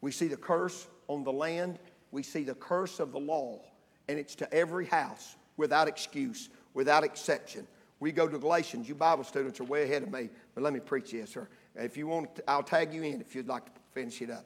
We 0.00 0.12
see 0.12 0.28
the 0.28 0.36
curse 0.36 0.86
on 1.08 1.24
the 1.24 1.32
land, 1.32 1.78
we 2.12 2.22
see 2.22 2.44
the 2.44 2.54
curse 2.54 3.00
of 3.00 3.12
the 3.12 3.18
law, 3.18 3.60
and 4.08 4.18
it's 4.18 4.34
to 4.36 4.54
every 4.54 4.86
house 4.86 5.36
without 5.56 5.88
excuse, 5.88 6.48
without 6.74 7.04
exception. 7.04 7.66
We 8.00 8.12
go 8.12 8.28
to 8.28 8.38
Galatians. 8.38 8.88
You 8.88 8.94
Bible 8.94 9.24
students 9.24 9.60
are 9.60 9.64
way 9.64 9.82
ahead 9.82 10.02
of 10.04 10.12
me, 10.12 10.28
but 10.54 10.62
let 10.62 10.72
me 10.72 10.80
preach 10.80 11.10
this, 11.10 11.30
sir. 11.30 11.48
If 11.74 11.96
you 11.96 12.06
want, 12.06 12.40
I'll 12.46 12.62
tag 12.62 12.94
you 12.94 13.02
in 13.02 13.20
if 13.20 13.34
you'd 13.34 13.48
like 13.48 13.64
to 13.64 13.80
finish 13.92 14.22
it 14.22 14.30
up. 14.30 14.44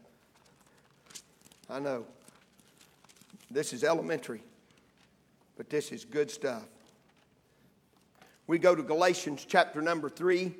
I 1.69 1.79
know 1.79 2.07
this 3.51 3.73
is 3.73 3.85
elementary, 3.85 4.43
but 5.57 5.69
this 5.69 5.93
is 5.93 6.05
good 6.05 6.31
stuff. 6.31 6.65
We 8.47 8.59
go 8.59 8.75
to 8.75 8.83
Galatians 8.83 9.47
chapter 9.49 9.81
number 9.81 10.09
3. 10.09 10.55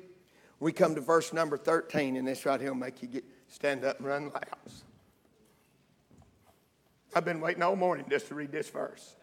We 0.59 0.71
come 0.71 0.95
to 0.95 1.01
verse 1.01 1.33
number 1.33 1.57
13, 1.57 2.15
and 2.15 2.27
this 2.27 2.45
right 2.45 2.59
here 2.59 2.69
will 2.69 2.79
make 2.79 3.01
you 3.01 3.07
get, 3.07 3.23
stand 3.49 3.83
up 3.83 3.99
and 3.99 4.07
run 4.07 4.31
laps. 4.33 4.83
I've 7.15 7.25
been 7.25 7.41
waiting 7.41 7.61
all 7.61 7.75
morning 7.75 8.05
just 8.09 8.27
to 8.29 8.35
read 8.35 8.51
this 8.51 8.69
verse. 8.69 9.15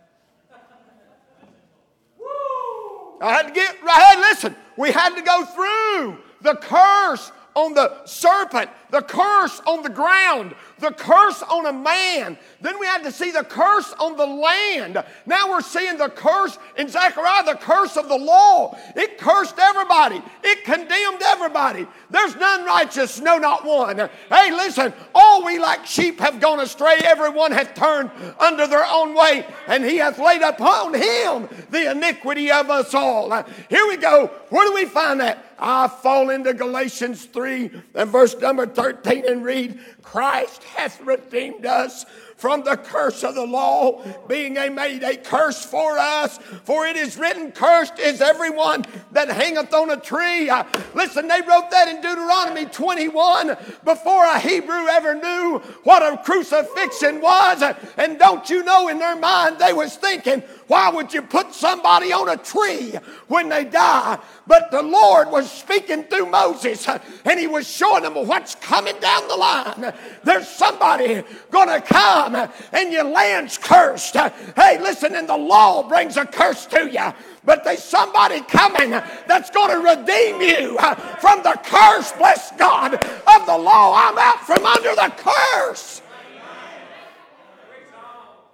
I 3.20 3.32
had 3.32 3.48
to 3.48 3.52
get, 3.52 3.76
I 3.86 4.00
had, 4.00 4.18
listen, 4.20 4.56
we 4.78 4.92
had 4.92 5.14
to 5.14 5.22
go 5.22 5.44
through 5.44 6.18
the 6.40 6.54
curse 6.56 7.32
on 7.54 7.74
the 7.74 8.06
serpent, 8.06 8.70
the 8.90 9.02
curse 9.02 9.60
on 9.66 9.82
the 9.82 9.90
ground, 9.90 10.54
the 10.80 10.90
curse 10.90 11.42
on 11.42 11.66
a 11.66 11.72
man. 11.72 12.38
Then 12.60 12.78
we 12.78 12.86
had 12.86 13.02
to 13.04 13.12
see 13.12 13.30
the 13.30 13.44
curse 13.44 13.92
on 13.98 14.16
the 14.16 14.26
land. 14.26 15.02
Now 15.26 15.50
we're 15.50 15.60
seeing 15.60 15.96
the 15.96 16.08
curse 16.08 16.58
in 16.76 16.88
Zechariah, 16.88 17.44
the 17.44 17.54
curse 17.54 17.96
of 17.96 18.08
the 18.08 18.16
law. 18.16 18.76
It 18.96 19.18
cursed 19.18 19.58
everybody, 19.58 20.22
it 20.42 20.64
condemned 20.64 21.22
everybody. 21.24 21.86
There's 22.10 22.34
none 22.36 22.64
righteous, 22.64 23.20
no, 23.20 23.38
not 23.38 23.64
one. 23.64 24.10
Hey, 24.28 24.50
listen, 24.50 24.92
all 25.14 25.44
we 25.44 25.58
like 25.58 25.86
sheep 25.86 26.18
have 26.20 26.40
gone 26.40 26.60
astray, 26.60 26.98
everyone 27.04 27.52
hath 27.52 27.74
turned 27.74 28.10
under 28.38 28.66
their 28.66 28.84
own 28.84 29.14
way, 29.14 29.46
and 29.68 29.84
he 29.84 29.98
hath 29.98 30.18
laid 30.18 30.42
upon 30.42 30.94
him 30.94 31.48
the 31.70 31.90
iniquity 31.90 32.50
of 32.50 32.70
us 32.70 32.94
all. 32.94 33.30
Here 33.68 33.86
we 33.86 33.96
go. 33.96 34.28
Where 34.48 34.66
do 34.66 34.74
we 34.74 34.84
find 34.86 35.20
that? 35.20 35.46
I 35.62 35.88
fall 35.88 36.30
into 36.30 36.54
Galatians 36.54 37.26
3 37.26 37.70
and 37.94 38.10
verse 38.10 38.34
number 38.38 38.66
13 38.66 39.24
and 39.28 39.44
read, 39.44 39.78
Christ 40.10 40.64
hath 40.64 41.00
redeemed 41.02 41.64
us 41.64 42.04
from 42.40 42.64
the 42.64 42.74
curse 42.74 43.22
of 43.22 43.34
the 43.34 43.44
law, 43.44 44.02
being 44.26 44.56
a 44.56 44.70
made 44.70 45.02
a 45.02 45.14
curse 45.14 45.62
for 45.62 45.98
us. 45.98 46.38
For 46.64 46.86
it 46.86 46.96
is 46.96 47.18
written, 47.18 47.52
Cursed 47.52 47.98
is 47.98 48.22
everyone 48.22 48.86
that 49.12 49.28
hangeth 49.28 49.74
on 49.74 49.90
a 49.90 49.98
tree. 49.98 50.48
Uh, 50.48 50.64
listen, 50.94 51.28
they 51.28 51.42
wrote 51.42 51.70
that 51.70 51.88
in 51.88 52.00
Deuteronomy 52.00 52.64
21 52.64 53.48
before 53.84 54.24
a 54.24 54.38
Hebrew 54.38 54.86
ever 54.88 55.14
knew 55.14 55.58
what 55.84 56.02
a 56.02 56.16
crucifixion 56.16 57.20
was. 57.20 57.62
And 57.98 58.18
don't 58.18 58.48
you 58.48 58.64
know, 58.64 58.88
in 58.88 58.98
their 58.98 59.16
mind, 59.16 59.58
they 59.58 59.74
was 59.74 59.96
thinking, 59.96 60.42
why 60.66 60.88
would 60.88 61.12
you 61.12 61.20
put 61.20 61.52
somebody 61.52 62.12
on 62.12 62.28
a 62.28 62.36
tree 62.38 62.94
when 63.26 63.48
they 63.48 63.64
die? 63.64 64.18
But 64.46 64.70
the 64.70 64.82
Lord 64.82 65.30
was 65.30 65.50
speaking 65.50 66.04
through 66.04 66.26
Moses 66.26 66.88
and 66.88 67.38
he 67.38 67.46
was 67.46 67.68
showing 67.68 68.04
them 68.04 68.14
what's 68.14 68.54
coming 68.54 68.98
down 69.00 69.28
the 69.28 69.36
line. 69.36 69.92
There's 70.24 70.48
somebody 70.48 71.22
going 71.50 71.68
to 71.68 71.80
come 71.80 72.29
and 72.34 72.92
your 72.92 73.04
land's 73.04 73.58
cursed. 73.58 74.14
Hey, 74.14 74.80
listen, 74.80 75.14
and 75.14 75.28
the 75.28 75.36
law 75.36 75.88
brings 75.88 76.16
a 76.16 76.26
curse 76.26 76.66
to 76.66 76.90
you 76.90 77.12
but 77.42 77.64
there's 77.64 77.82
somebody 77.82 78.42
coming 78.42 78.90
that's 78.90 79.48
going 79.48 79.70
to 79.70 79.78
redeem 79.78 80.42
you 80.42 80.78
from 81.20 81.42
the 81.42 81.58
curse, 81.64 82.12
bless 82.12 82.52
God, 82.56 82.94
of 82.94 83.46
the 83.46 83.56
law. 83.56 83.94
I'm 83.96 84.18
out 84.18 84.40
from 84.46 84.66
under 84.66 84.94
the 84.94 85.10
curse. 85.16 86.02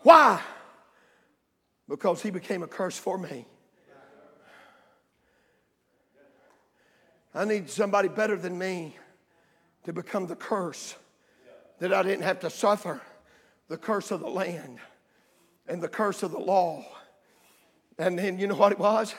Why? 0.03 0.41
because 1.89 2.23
he 2.23 2.31
became 2.31 2.63
a 2.63 2.67
curse 2.67 2.99
for 2.99 3.19
me. 3.19 3.47
I 7.35 7.45
need 7.45 7.69
somebody 7.69 8.09
better 8.09 8.37
than 8.37 8.59
me 8.59 8.97
to 9.85 9.93
become 9.93 10.27
the 10.27 10.37
curse 10.37 10.97
that 11.79 11.93
I 11.93 12.03
didn't 12.03 12.23
have 12.23 12.41
to 12.41 12.51
suffer 12.51 13.01
the 13.69 13.77
curse 13.77 14.11
of 14.11 14.21
the 14.21 14.29
land 14.29 14.79
and 15.69 15.83
the 15.83 15.89
curse 15.89 16.23
of 16.23 16.33
the 16.33 16.39
law. 16.39 16.85
And 17.99 18.19
then 18.19 18.39
you 18.39 18.47
know 18.47 18.55
what 18.55 18.73
it 18.73 18.79
was? 18.79 19.15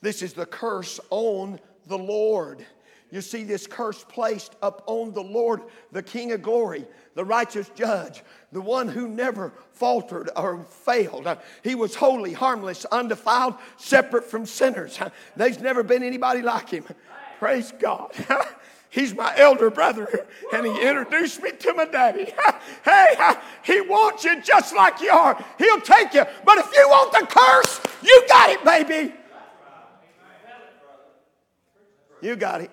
This 0.00 0.22
is 0.22 0.32
the 0.32 0.46
curse 0.46 1.00
on 1.10 1.60
the 1.86 1.98
Lord. 1.98 2.64
You 3.10 3.20
see 3.20 3.44
this 3.44 3.66
curse 3.66 4.04
placed 4.08 4.56
upon 4.62 5.12
the 5.12 5.22
Lord, 5.22 5.62
the 5.92 6.02
King 6.02 6.32
of 6.32 6.42
glory, 6.42 6.86
the 7.14 7.24
righteous 7.24 7.70
judge, 7.74 8.22
the 8.50 8.60
one 8.60 8.88
who 8.88 9.06
never 9.06 9.52
faltered 9.72 10.28
or 10.36 10.64
failed. 10.64 11.28
He 11.62 11.76
was 11.76 11.94
holy, 11.94 12.32
harmless, 12.32 12.84
undefiled, 12.86 13.54
separate 13.76 14.24
from 14.24 14.44
sinners. 14.44 14.98
There's 15.36 15.60
never 15.60 15.84
been 15.84 16.02
anybody 16.02 16.42
like 16.42 16.70
him. 16.70 16.84
Praise 17.38 17.72
God. 17.78 18.12
He's 18.96 19.14
my 19.14 19.30
elder 19.36 19.68
brother, 19.68 20.26
and 20.54 20.64
he 20.64 20.72
introduced 20.72 21.42
me 21.42 21.52
to 21.52 21.74
my 21.74 21.84
daddy. 21.84 22.32
hey, 22.82 23.34
he 23.62 23.82
wants 23.82 24.24
you 24.24 24.40
just 24.40 24.74
like 24.74 25.02
you 25.02 25.10
are. 25.10 25.44
He'll 25.58 25.82
take 25.82 26.14
you. 26.14 26.24
But 26.46 26.56
if 26.56 26.74
you 26.74 26.88
want 26.88 27.12
the 27.12 27.26
curse, 27.26 27.78
you 28.02 28.24
got 28.26 28.48
it, 28.48 28.64
baby. 28.64 29.12
You 32.22 32.36
got 32.36 32.62
it. 32.62 32.70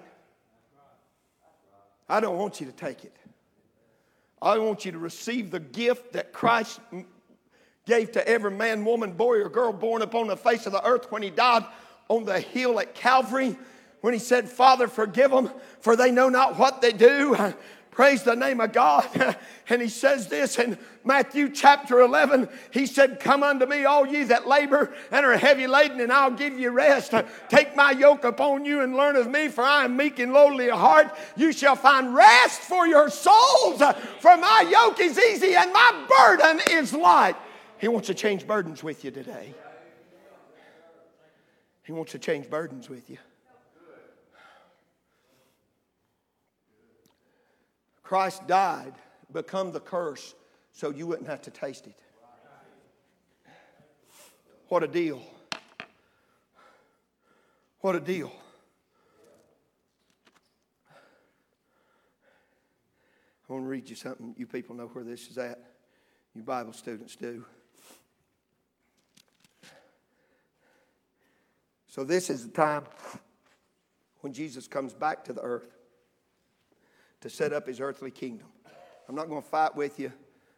I 2.08 2.22
don't 2.22 2.38
want 2.38 2.62
you 2.62 2.68
to 2.68 2.72
take 2.72 3.04
it. 3.04 3.18
I 4.42 4.58
want 4.60 4.86
you 4.86 4.94
to 4.94 5.00
receive 5.00 5.52
the 5.52 5.60
gift 5.60 6.14
that 6.14 6.32
Christ 6.32 6.80
gave 7.86 8.14
to 8.14 8.26
every 8.26 8.52
man, 8.52 8.86
woman, 8.86 9.12
boy, 9.12 9.42
or 9.42 9.50
girl 9.50 9.74
born 9.74 10.02
upon 10.02 10.28
the 10.28 10.38
face 10.38 10.68
of 10.68 10.72
the 10.72 10.86
earth 10.88 11.12
when 11.12 11.22
he 11.22 11.32
died 11.32 11.66
on 12.08 12.24
the 12.24 12.40
hill 12.40 12.80
at 12.80 12.96
Calvary. 12.96 13.58
When 14.04 14.12
he 14.12 14.20
said, 14.20 14.50
Father, 14.50 14.90
forgive 14.90 15.32
them, 15.32 15.50
for 15.80 15.96
they 15.96 16.12
know 16.12 16.28
not 16.28 16.60
what 16.60 16.82
they 16.82 16.92
do. 16.92 17.38
Praise 17.92 18.24
the 18.24 18.36
name 18.36 18.60
of 18.60 18.74
God. 18.74 19.08
And 19.70 19.82
he 19.82 19.88
says 19.88 20.28
this 20.28 20.60
in 20.60 20.78
Matthew 21.06 21.48
chapter 21.50 22.02
11. 22.02 22.50
He 22.72 22.86
said, 22.86 23.22
Come 23.22 23.44
unto 23.44 23.66
me, 23.66 23.86
all 23.86 24.06
ye 24.06 24.24
that 24.26 24.46
labor 24.46 24.94
and 25.10 25.26
are 25.26 25.38
heavy 25.38 25.68
laden, 25.68 26.02
and 26.02 26.12
I'll 26.12 26.32
give 26.32 26.60
you 26.60 26.72
rest. 26.72 27.14
Take 27.48 27.74
my 27.74 27.92
yoke 27.92 28.26
upon 28.26 28.66
you 28.66 28.82
and 28.82 28.94
learn 28.94 29.16
of 29.16 29.32
me, 29.32 29.48
for 29.48 29.64
I 29.64 29.86
am 29.86 29.96
meek 29.96 30.20
and 30.20 30.34
lowly 30.34 30.70
of 30.70 30.80
heart. 30.80 31.16
You 31.38 31.54
shall 31.54 31.78
find 31.78 32.14
rest 32.14 32.60
for 32.60 32.86
your 32.86 33.10
souls. 33.10 33.82
For 34.20 34.36
my 34.36 34.68
yoke 34.70 35.00
is 35.00 35.18
easy 35.18 35.56
and 35.56 35.72
my 35.72 36.06
burden 36.20 36.60
is 36.72 36.92
light. 36.92 37.38
He 37.78 37.88
wants 37.88 38.08
to 38.08 38.14
change 38.14 38.46
burdens 38.46 38.84
with 38.84 39.06
you 39.06 39.12
today. 39.12 39.54
He 41.84 41.94
wants 41.94 42.12
to 42.12 42.20
change 42.20 42.50
burdens 42.50 42.90
with 42.90 43.10
you. 43.10 43.18
Christ 48.04 48.46
died, 48.48 48.94
become 49.32 49.72
the 49.72 49.80
curse, 49.80 50.36
so 50.74 50.90
you 50.90 51.08
wouldn't 51.08 51.28
have 51.28 51.42
to 51.44 51.52
taste 51.52 51.88
it. 51.88 51.96
What 54.68 54.84
a 54.84 54.88
deal. 54.88 55.22
What 57.80 57.96
a 57.96 58.00
deal. 58.00 58.32
I 63.50 63.54
want 63.54 63.66
to 63.66 63.70
read 63.70 63.90
you 63.90 63.96
something. 63.96 64.34
You 64.38 64.48
people 64.48 64.76
know 64.76 64.88
where 64.88 65.04
this 65.04 65.28
is 65.28 65.38
at. 65.38 65.60
You 66.34 66.44
Bible 66.44 66.74
students 66.74 67.16
do. 67.16 67.46
So, 71.88 72.04
this 72.04 72.32
is 72.32 72.48
the 72.48 72.52
time 72.52 72.86
when 74.22 74.34
Jesus 74.34 74.68
comes 74.68 74.94
back 74.94 75.24
to 75.26 75.34
the 75.34 75.42
earth 75.42 75.83
to 77.24 77.30
set 77.30 77.54
up 77.54 77.66
his 77.66 77.80
earthly 77.80 78.12
kingdom. 78.12 78.48
I'm 79.08 79.16
not 79.16 79.30
going 79.30 79.42
to 79.42 79.48
fight 79.48 79.74
with 79.78 79.98
you 79.98 80.12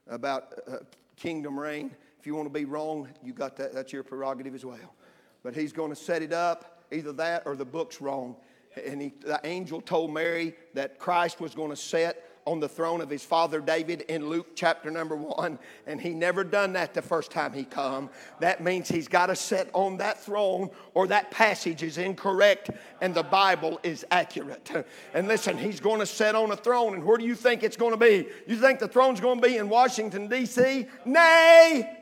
about 0.07 0.55
uh, 0.67 0.77
kingdom 1.15 1.59
reign. 1.59 1.91
If 2.19 2.25
you 2.25 2.33
want 2.33 2.47
to 2.47 2.59
be 2.59 2.65
wrong, 2.65 3.07
you 3.23 3.33
got 3.33 3.55
that. 3.57 3.71
That's 3.71 3.93
your 3.93 4.01
prerogative 4.01 4.55
as 4.55 4.65
well. 4.65 4.95
But 5.43 5.55
he's 5.55 5.71
going 5.71 5.91
to 5.91 5.95
set 5.95 6.23
it 6.23 6.33
up, 6.33 6.83
either 6.91 7.13
that 7.13 7.43
or 7.45 7.55
the 7.55 7.65
book's 7.65 8.01
wrong. 8.01 8.35
And 8.83 8.99
he, 8.99 9.13
the 9.21 9.39
angel 9.43 9.79
told 9.79 10.11
Mary 10.11 10.55
that 10.73 10.97
Christ 10.97 11.39
was 11.39 11.53
going 11.53 11.69
to 11.69 11.75
set 11.75 12.27
on 12.45 12.59
the 12.59 12.69
throne 12.69 13.01
of 13.01 13.09
his 13.09 13.23
father 13.23 13.59
David 13.59 14.01
in 14.01 14.29
Luke 14.29 14.47
chapter 14.55 14.91
number 14.91 15.15
one, 15.15 15.57
and 15.87 15.99
he 15.99 16.09
never 16.09 16.43
done 16.43 16.73
that 16.73 16.93
the 16.93 17.01
first 17.01 17.31
time 17.31 17.53
he 17.53 17.63
come. 17.63 18.09
That 18.39 18.63
means 18.63 18.87
he's 18.87 19.07
got 19.07 19.27
to 19.27 19.35
sit 19.35 19.69
on 19.73 19.97
that 19.97 20.23
throne, 20.23 20.69
or 20.93 21.07
that 21.07 21.31
passage 21.31 21.81
is 21.81 21.97
incorrect, 21.97 22.69
and 23.01 23.15
the 23.15 23.23
Bible 23.23 23.79
is 23.83 24.05
accurate. 24.11 24.85
And 25.13 25.27
listen, 25.27 25.57
he's 25.57 25.79
going 25.79 25.99
to 25.99 26.05
sit 26.05 26.35
on 26.35 26.51
a 26.51 26.57
throne, 26.57 26.93
and 26.93 27.03
where 27.03 27.17
do 27.17 27.25
you 27.25 27.35
think 27.35 27.63
it's 27.63 27.77
going 27.77 27.91
to 27.91 27.97
be? 27.97 28.27
You 28.45 28.57
think 28.57 28.79
the 28.79 28.87
throne's 28.87 29.19
going 29.19 29.41
to 29.41 29.47
be 29.47 29.57
in 29.57 29.67
Washington 29.67 30.27
D.C.? 30.27 30.87
Nay. 31.05 31.97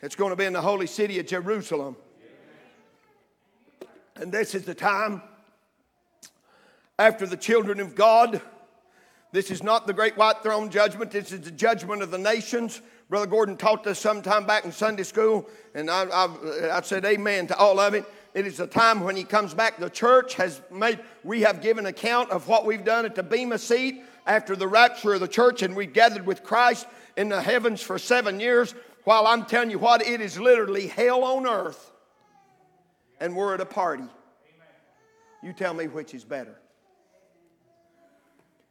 It's 0.00 0.14
going 0.14 0.30
to 0.30 0.36
be 0.36 0.44
in 0.44 0.52
the 0.52 0.62
holy 0.62 0.86
city 0.86 1.18
of 1.18 1.26
Jerusalem. 1.26 1.96
And 4.14 4.30
this 4.30 4.54
is 4.54 4.64
the 4.64 4.74
time 4.74 5.22
after 6.98 7.26
the 7.26 7.36
children 7.36 7.80
of 7.80 7.94
God. 7.94 8.40
This 9.30 9.50
is 9.50 9.62
not 9.62 9.86
the 9.86 9.92
great 9.92 10.16
white 10.16 10.42
throne 10.42 10.70
judgment. 10.70 11.10
This 11.10 11.32
is 11.32 11.42
the 11.42 11.50
judgment 11.50 12.02
of 12.02 12.10
the 12.10 12.18
nations. 12.18 12.80
Brother 13.08 13.26
Gordon 13.26 13.56
taught 13.56 13.86
us 13.86 13.98
sometime 13.98 14.46
back 14.46 14.64
in 14.64 14.72
Sunday 14.72 15.02
school, 15.02 15.48
and 15.74 15.90
I, 15.90 16.04
I, 16.04 16.78
I 16.78 16.80
said 16.82 17.04
amen 17.04 17.46
to 17.48 17.56
all 17.56 17.78
of 17.78 17.94
it. 17.94 18.04
It 18.34 18.46
is 18.46 18.60
a 18.60 18.66
time 18.66 19.00
when 19.00 19.16
he 19.16 19.24
comes 19.24 19.54
back. 19.54 19.78
The 19.78 19.88
church 19.88 20.34
has 20.34 20.60
made, 20.70 21.00
we 21.24 21.42
have 21.42 21.62
given 21.62 21.86
account 21.86 22.30
of 22.30 22.48
what 22.48 22.66
we've 22.66 22.84
done 22.84 23.06
at 23.06 23.14
the 23.14 23.22
Bema 23.22 23.58
seat 23.58 24.02
after 24.26 24.54
the 24.54 24.68
rapture 24.68 25.14
of 25.14 25.20
the 25.20 25.28
church, 25.28 25.62
and 25.62 25.74
we 25.74 25.86
gathered 25.86 26.26
with 26.26 26.42
Christ 26.42 26.86
in 27.16 27.30
the 27.30 27.40
heavens 27.40 27.80
for 27.80 27.98
seven 27.98 28.40
years. 28.40 28.74
While 29.04 29.26
I'm 29.26 29.46
telling 29.46 29.70
you 29.70 29.78
what, 29.78 30.06
it 30.06 30.20
is 30.20 30.38
literally 30.38 30.86
hell 30.86 31.24
on 31.24 31.46
earth, 31.46 31.92
and 33.20 33.34
we're 33.34 33.54
at 33.54 33.60
a 33.60 33.66
party. 33.66 34.04
You 35.42 35.54
tell 35.54 35.72
me 35.72 35.86
which 35.86 36.12
is 36.12 36.24
better. 36.24 36.56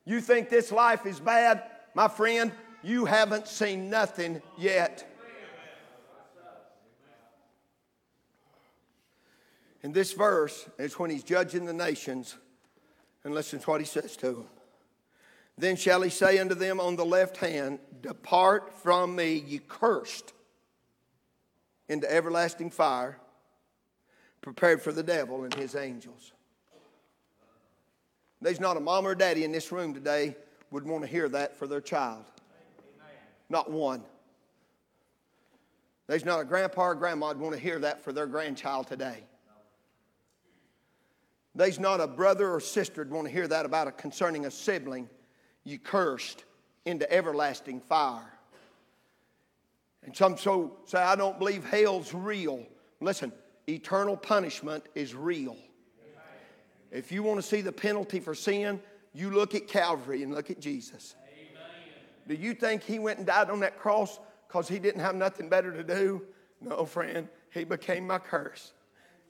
You 0.08 0.22
think 0.22 0.48
this 0.48 0.72
life 0.72 1.06
is 1.06 1.20
bad? 1.20 1.63
My 1.93 2.08
friend, 2.08 2.54
you 2.82 3.04
haven't 3.04 3.46
seen 3.46 3.89
nothing 3.89 4.41
yet. 4.58 5.06
In 9.84 9.91
this 9.91 10.13
verse, 10.13 10.70
it's 10.80 10.98
when 10.98 11.10
he's 11.10 11.26
judging 11.26 11.65
the 11.65 11.74
nations, 11.74 12.38
and 13.26 13.34
listen 13.34 13.60
to 13.60 13.70
what 13.70 13.82
he 13.82 13.86
says 13.86 14.15
to 14.17 14.28
them. 14.28 14.46
Then 15.58 15.76
shall 15.76 16.02
he 16.02 16.10
say 16.10 16.38
unto 16.38 16.56
them 16.56 16.80
on 16.80 16.96
the 16.96 17.06
left 17.06 17.36
hand, 17.36 17.80
Depart 18.00 18.74
from 18.82 19.13
me, 19.13 19.43
ye 19.46 19.60
cursed, 19.67 20.32
into 21.89 22.10
everlasting 22.10 22.70
fire, 22.70 23.20
prepared 24.39 24.82
for 24.82 24.93
the 24.93 25.04
devil 25.04 25.43
and 25.43 25.54
his 25.54 25.76
angels. 25.76 26.32
There's 28.41 28.60
not 28.60 28.78
a 28.78 28.80
mom 28.80 29.08
or 29.08 29.15
daddy 29.15 29.43
in 29.43 29.52
this 29.52 29.71
room 29.71 29.93
today 29.93 30.36
would 30.71 30.86
want 30.86 31.04
to 31.04 31.10
hear 31.10 31.28
that 31.30 31.58
for 31.58 31.67
their 31.67 31.82
child. 31.82 32.26
Not 33.50 33.71
one. 33.71 34.04
There's 36.08 36.26
not 36.26 36.39
a 36.39 36.45
grandpa 36.45 36.88
or 36.88 36.95
grandma 36.95 37.30
would 37.30 37.39
want 37.39 37.56
to 37.56 37.62
hear 37.62 37.80
that 37.80 38.04
for 38.04 38.13
their 38.13 38.28
grandchild 38.28 38.88
today. 38.88 39.23
There's 41.56 41.80
not 41.80 42.00
a 42.00 42.08
brother 42.08 42.52
or 42.52 42.60
sister 42.60 43.02
would 43.02 43.12
want 43.12 43.28
to 43.28 43.34
hear 43.34 43.47
that 43.47 43.65
about 43.65 43.88
a 43.88 43.91
concerning 43.91 44.45
a 44.45 44.52
sibling 44.52 45.10
you 45.63 45.80
cursed 45.80 46.45
into 46.86 47.12
everlasting 47.12 47.82
fire. 47.82 48.32
And 50.04 50.15
some 50.15 50.38
so 50.38 50.78
say, 50.86 51.00
I 51.00 51.15
don't 51.15 51.39
believe 51.39 51.65
hell's 51.65 52.13
real. 52.13 52.63
Listen, 53.02 53.34
eternal 53.67 54.15
punishment 54.15 54.86
is 54.95 55.15
real. 55.15 55.58
If 56.91 57.12
you 57.12 57.23
want 57.23 57.39
to 57.39 57.47
see 57.47 57.62
the 57.62 57.71
penalty 57.71 58.19
for 58.19 58.34
sin, 58.34 58.80
you 59.13 59.32
look 59.32 59.56
at 59.56 59.67
Calvary 59.67 60.23
and 60.23 60.34
look 60.34 60.50
at 60.50 60.60
Jesus. 60.60 61.15
Amen. 61.23 61.63
Do 62.28 62.36
you 62.36 62.54
think 62.54 62.84
he 62.84 63.00
went 63.00 63.17
and 63.17 63.28
died 63.28 63.50
on 63.50 63.60
that 63.62 63.78
cross 63.78 64.19
because 64.47 64.67
he 64.67 64.80
didn't 64.80 65.02
have 65.02 65.15
nothing 65.15 65.50
better 65.50 65.71
to 65.71 65.84
do? 65.84 66.21
No, 66.62 66.86
friend. 66.86 67.28
He 67.52 67.63
became 67.63 68.08
my 68.08 68.19
curse. 68.19 68.73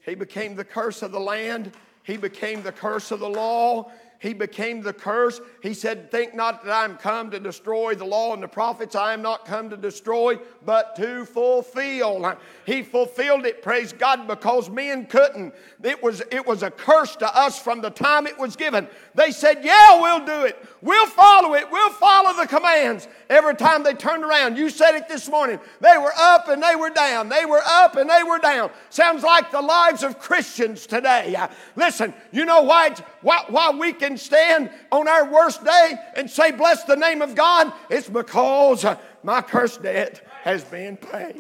He 0.06 0.16
became 0.16 0.56
the 0.56 0.64
curse 0.64 1.02
of 1.02 1.12
the 1.12 1.20
land. 1.20 1.72
He 2.04 2.18
became 2.18 2.64
the 2.64 2.72
curse 2.72 3.12
of 3.12 3.20
the 3.20 3.30
law 3.30 3.92
he 4.20 4.34
became 4.34 4.82
the 4.82 4.94
curse. 4.94 5.40
He 5.62 5.74
said, 5.74 6.10
Think 6.10 6.34
not 6.34 6.64
that 6.64 6.72
I 6.72 6.86
am 6.86 6.98
come 6.98 7.30
to 7.32 7.40
destroy 7.40 7.94
the 7.94 8.06
law 8.06 8.34
and 8.34 8.42
the 8.42 8.48
prophets. 8.48 8.96
I 8.96 9.14
am 9.14 9.22
not 9.22 9.46
come 9.46 9.70
to 9.70 9.78
destroy, 9.78 10.40
but 10.66 10.96
to 10.96 11.26
fulfill. 11.26 12.38
He 12.66 12.82
fulfilled 12.82 13.46
it, 13.46 13.62
praise 13.62 13.94
God, 13.94 14.28
because 14.28 14.70
men 14.70 15.06
couldn't. 15.06 15.54
It 15.84 16.02
was, 16.02 16.22
it 16.32 16.46
was 16.46 16.64
a 16.64 16.72
curse 16.72 17.16
to 17.18 17.38
us 17.38 17.60
from 17.60 17.82
the 17.82 17.92
time 17.92 18.26
it 18.26 18.38
was 18.38 18.56
given. 18.56 18.88
They 19.14 19.32
said, 19.32 19.64
Yeah, 19.64 20.02
we'll 20.02 20.26
do 20.26 20.46
it. 20.46 20.58
We'll 20.82 21.08
follow 21.08 21.54
it. 21.54 21.70
We'll 21.72 21.92
follow 21.92 22.34
the 22.40 22.48
commands. 22.48 23.08
Every 23.30 23.56
time 23.56 23.84
they 23.84 23.94
turned 23.94 24.24
around, 24.24 24.58
you 24.58 24.70
said 24.70 24.96
it 24.96 25.08
this 25.08 25.30
morning, 25.30 25.60
they 25.82 25.98
were 25.98 26.14
up 26.18 26.48
and 26.48 26.64
they 26.64 26.76
were 26.76 26.90
down. 26.90 27.30
They 27.30 27.46
were 27.46 27.62
up 27.66 27.98
and 27.98 28.10
they 28.10 28.24
were 28.24 28.40
down. 28.40 28.72
Sounds 28.90 29.24
like 29.24 29.52
the 29.52 29.62
lives 29.62 30.04
of 30.04 30.18
Christians 30.18 30.88
today. 30.88 31.36
Listen, 31.76 32.14
you 32.32 32.46
know 32.46 32.62
why, 32.62 32.96
why, 33.22 33.44
why 33.50 33.72
we 33.72 33.94
can 33.94 34.07
can 34.08 34.18
stand 34.18 34.70
on 34.92 35.08
our 35.08 35.30
worst 35.30 35.64
day 35.64 35.94
and 36.16 36.30
say, 36.30 36.52
Bless 36.52 36.84
the 36.84 36.96
name 36.96 37.22
of 37.22 37.36
God, 37.36 37.74
it's 37.90 38.10
because 38.10 38.86
my 39.24 39.42
cursed 39.42 39.84
debt 39.84 40.26
has 40.44 40.64
been 40.64 40.98
paid. 40.98 41.36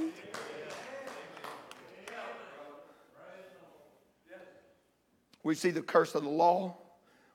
We 5.43 5.55
see 5.55 5.69
the 5.69 5.81
curse 5.81 6.13
of 6.13 6.23
the 6.23 6.29
law 6.29 6.75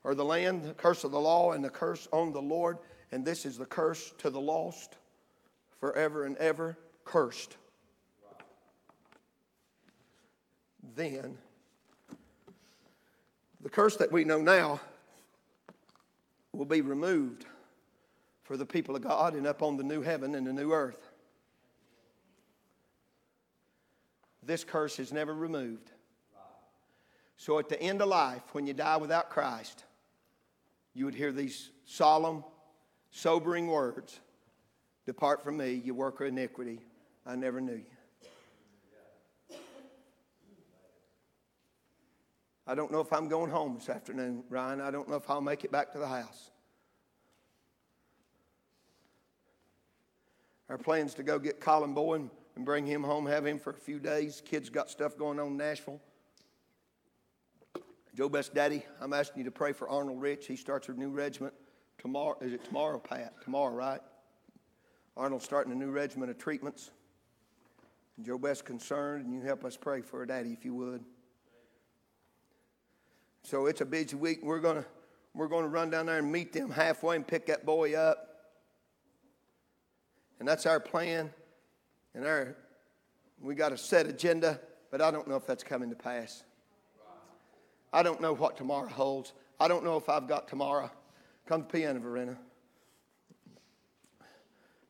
or 0.04 0.14
the 0.14 0.24
land, 0.24 0.64
the 0.64 0.74
curse 0.74 1.02
of 1.04 1.12
the 1.12 1.20
law, 1.20 1.52
and 1.52 1.64
the 1.64 1.70
curse 1.70 2.08
on 2.12 2.32
the 2.32 2.42
Lord. 2.42 2.76
And 3.10 3.24
this 3.24 3.46
is 3.46 3.56
the 3.56 3.64
curse 3.64 4.12
to 4.18 4.28
the 4.28 4.40
lost 4.40 4.96
forever 5.80 6.26
and 6.26 6.36
ever 6.36 6.76
cursed. 7.06 7.56
Then, 10.94 11.38
the 13.62 13.70
curse 13.70 13.96
that 13.96 14.12
we 14.12 14.24
know 14.24 14.42
now 14.42 14.80
will 16.52 16.66
be 16.66 16.80
removed 16.80 17.46
for 18.42 18.56
the 18.56 18.66
people 18.66 18.96
of 18.96 19.02
God 19.02 19.34
and 19.34 19.46
up 19.46 19.62
on 19.62 19.76
the 19.76 19.84
new 19.84 20.02
heaven 20.02 20.34
and 20.34 20.46
the 20.46 20.52
new 20.52 20.72
earth. 20.72 21.10
This 24.42 24.64
curse 24.64 24.98
is 24.98 25.12
never 25.12 25.34
removed. 25.34 25.90
So 27.36 27.58
at 27.58 27.68
the 27.68 27.80
end 27.80 28.02
of 28.02 28.08
life, 28.08 28.42
when 28.52 28.66
you 28.66 28.74
die 28.74 28.96
without 28.96 29.30
Christ, 29.30 29.84
you 30.94 31.04
would 31.04 31.14
hear 31.14 31.32
these 31.32 31.70
solemn, 31.84 32.44
sobering 33.10 33.68
words 33.68 34.20
Depart 35.04 35.42
from 35.42 35.56
me, 35.56 35.82
you 35.84 35.94
worker 35.94 36.26
iniquity. 36.26 36.80
I 37.26 37.34
never 37.34 37.60
knew 37.60 37.74
you. 37.74 37.91
I 42.66 42.74
don't 42.74 42.92
know 42.92 43.00
if 43.00 43.12
I'm 43.12 43.28
going 43.28 43.50
home 43.50 43.74
this 43.78 43.88
afternoon, 43.88 44.44
Ryan. 44.48 44.80
I 44.80 44.90
don't 44.90 45.08
know 45.08 45.16
if 45.16 45.28
I'll 45.28 45.40
make 45.40 45.64
it 45.64 45.72
back 45.72 45.92
to 45.92 45.98
the 45.98 46.06
house. 46.06 46.50
Our 50.68 50.78
plan's 50.78 51.14
to 51.14 51.22
go 51.22 51.38
get 51.38 51.60
Colin 51.60 51.92
Bowen 51.92 52.30
and 52.56 52.64
bring 52.64 52.86
him 52.86 53.02
home, 53.02 53.26
have 53.26 53.44
him 53.44 53.58
for 53.58 53.70
a 53.70 53.74
few 53.74 53.98
days. 53.98 54.42
Kids 54.44 54.70
got 54.70 54.90
stuff 54.90 55.18
going 55.18 55.40
on 55.40 55.48
in 55.48 55.56
Nashville. 55.56 56.00
Joe 58.14 58.28
Best 58.28 58.54
Daddy, 58.54 58.84
I'm 59.00 59.12
asking 59.12 59.38
you 59.38 59.44
to 59.44 59.50
pray 59.50 59.72
for 59.72 59.88
Arnold 59.88 60.20
Rich. 60.20 60.46
He 60.46 60.56
starts 60.56 60.88
a 60.88 60.92
new 60.92 61.10
regiment 61.10 61.54
tomorrow. 61.98 62.36
Is 62.40 62.52
it 62.52 62.64
tomorrow, 62.64 62.98
Pat? 62.98 63.34
Tomorrow, 63.42 63.74
right? 63.74 64.00
Arnold's 65.16 65.44
starting 65.44 65.72
a 65.72 65.76
new 65.76 65.90
regiment 65.90 66.30
of 66.30 66.38
treatments. 66.38 66.90
And 68.16 68.24
Joe 68.24 68.38
Best 68.38 68.64
concerned, 68.64 69.24
and 69.24 69.34
you 69.34 69.40
help 69.40 69.64
us 69.64 69.76
pray 69.76 70.02
for 70.02 70.20
her 70.20 70.26
daddy 70.26 70.52
if 70.52 70.64
you 70.64 70.74
would. 70.74 71.04
So 73.42 73.66
it's 73.66 73.80
a 73.80 73.84
busy 73.84 74.16
week. 74.16 74.40
We're 74.42 74.60
gonna 74.60 74.84
we're 75.34 75.48
gonna 75.48 75.68
run 75.68 75.90
down 75.90 76.06
there 76.06 76.18
and 76.18 76.30
meet 76.30 76.52
them 76.52 76.70
halfway 76.70 77.16
and 77.16 77.26
pick 77.26 77.46
that 77.46 77.66
boy 77.66 77.94
up. 77.94 78.28
And 80.38 80.48
that's 80.48 80.66
our 80.66 80.80
plan. 80.80 81.30
And 82.14 82.26
our 82.26 82.56
we 83.40 83.54
got 83.54 83.72
a 83.72 83.76
set 83.76 84.06
agenda, 84.06 84.60
but 84.90 85.00
I 85.00 85.10
don't 85.10 85.26
know 85.26 85.36
if 85.36 85.46
that's 85.46 85.64
coming 85.64 85.90
to 85.90 85.96
pass. 85.96 86.44
I 87.92 88.02
don't 88.02 88.20
know 88.20 88.32
what 88.32 88.56
tomorrow 88.56 88.88
holds. 88.88 89.32
I 89.58 89.68
don't 89.68 89.84
know 89.84 89.96
if 89.96 90.08
I've 90.08 90.28
got 90.28 90.48
tomorrow. 90.48 90.90
Come 91.46 91.62
to 91.62 91.68
piano, 91.68 92.00
Verena. 92.00 92.38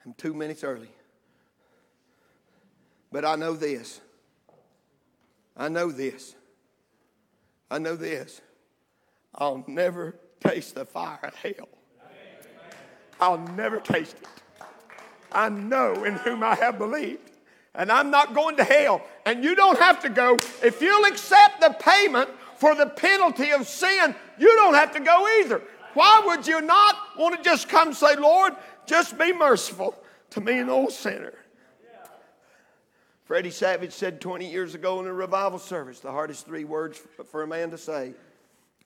I'm 0.05 0.15
two 0.15 0.35
minutes 0.35 0.63
early. 0.63 0.91
But 3.11 3.25
I 3.25 3.37
know 3.37 3.55
this. 3.55 4.01
I 5.57 5.69
know 5.69 5.91
this. 5.91 6.35
I 7.73 7.79
know 7.79 7.97
this. 7.97 8.43
I'll 9.35 9.65
never 9.67 10.15
taste 10.47 10.75
the 10.75 10.85
fire 10.85 11.19
of 11.23 11.35
hell. 11.35 11.71
I'll 13.19 13.39
never 13.39 13.81
taste 13.81 14.15
it. 14.21 14.29
I 15.33 15.49
know 15.49 16.05
in 16.05 16.17
whom 16.17 16.43
I 16.43 16.55
have 16.57 16.77
believed. 16.77 17.31
And 17.75 17.91
I'm 17.91 18.11
not 18.11 18.35
going 18.35 18.59
to 18.59 18.65
hell. 18.65 19.01
And 19.25 19.43
you 19.43 19.55
don't 19.55 19.79
have 19.79 20.03
to 20.03 20.11
go. 20.11 20.35
If 20.63 20.83
you'll 20.83 21.07
accept 21.07 21.63
the 21.63 21.71
payment 21.81 22.29
for 22.57 22.75
the 22.75 22.87
penalty 22.87 23.53
of 23.53 23.67
sin, 23.67 24.15
you 24.39 24.49
don't 24.57 24.75
have 24.75 24.93
to 24.93 25.01
go 25.01 25.27
either. 25.41 25.63
Why 25.95 26.23
would 26.27 26.47
you 26.47 26.61
not 26.61 26.95
want 27.17 27.39
to 27.39 27.43
just 27.43 27.71
come 27.71 27.95
say, 27.95 28.17
Lord, 28.17 28.53
just 28.85 29.17
be 29.17 29.33
merciful 29.33 29.95
to 30.31 30.43
me, 30.43 30.59
an 30.59 30.69
old 30.69 30.93
sinner? 30.93 31.33
Freddie 33.25 33.51
Savage 33.51 33.93
said 33.93 34.21
20 34.21 34.51
years 34.51 34.75
ago 34.75 35.01
in 35.01 35.07
a 35.07 35.13
revival 35.13 35.59
service 35.59 36.01
the 36.01 36.11
hardest 36.11 36.47
three 36.47 36.65
words 36.65 37.01
for 37.31 37.43
a 37.43 37.47
man 37.47 37.71
to 37.71 37.79
say 37.79 38.15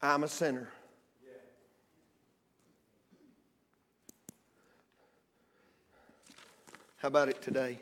I'm 0.03 0.25
a 0.25 0.29
sinner. 0.29 0.69
How 6.99 7.09
about 7.09 7.29
it 7.29 7.41
today? 7.41 7.79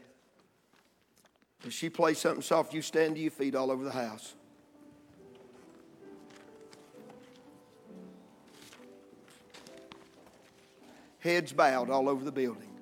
If 1.64 1.72
she 1.72 1.88
plays 1.88 2.18
something 2.18 2.42
soft, 2.42 2.74
you 2.74 2.82
stand 2.82 3.14
to 3.16 3.20
your 3.22 3.30
feet 3.30 3.54
all 3.54 3.70
over 3.70 3.84
the 3.84 3.92
house. 3.92 4.34
heads 11.24 11.54
bowed 11.54 11.88
all 11.88 12.08
over 12.08 12.22
the 12.22 12.30
building. 12.30 12.73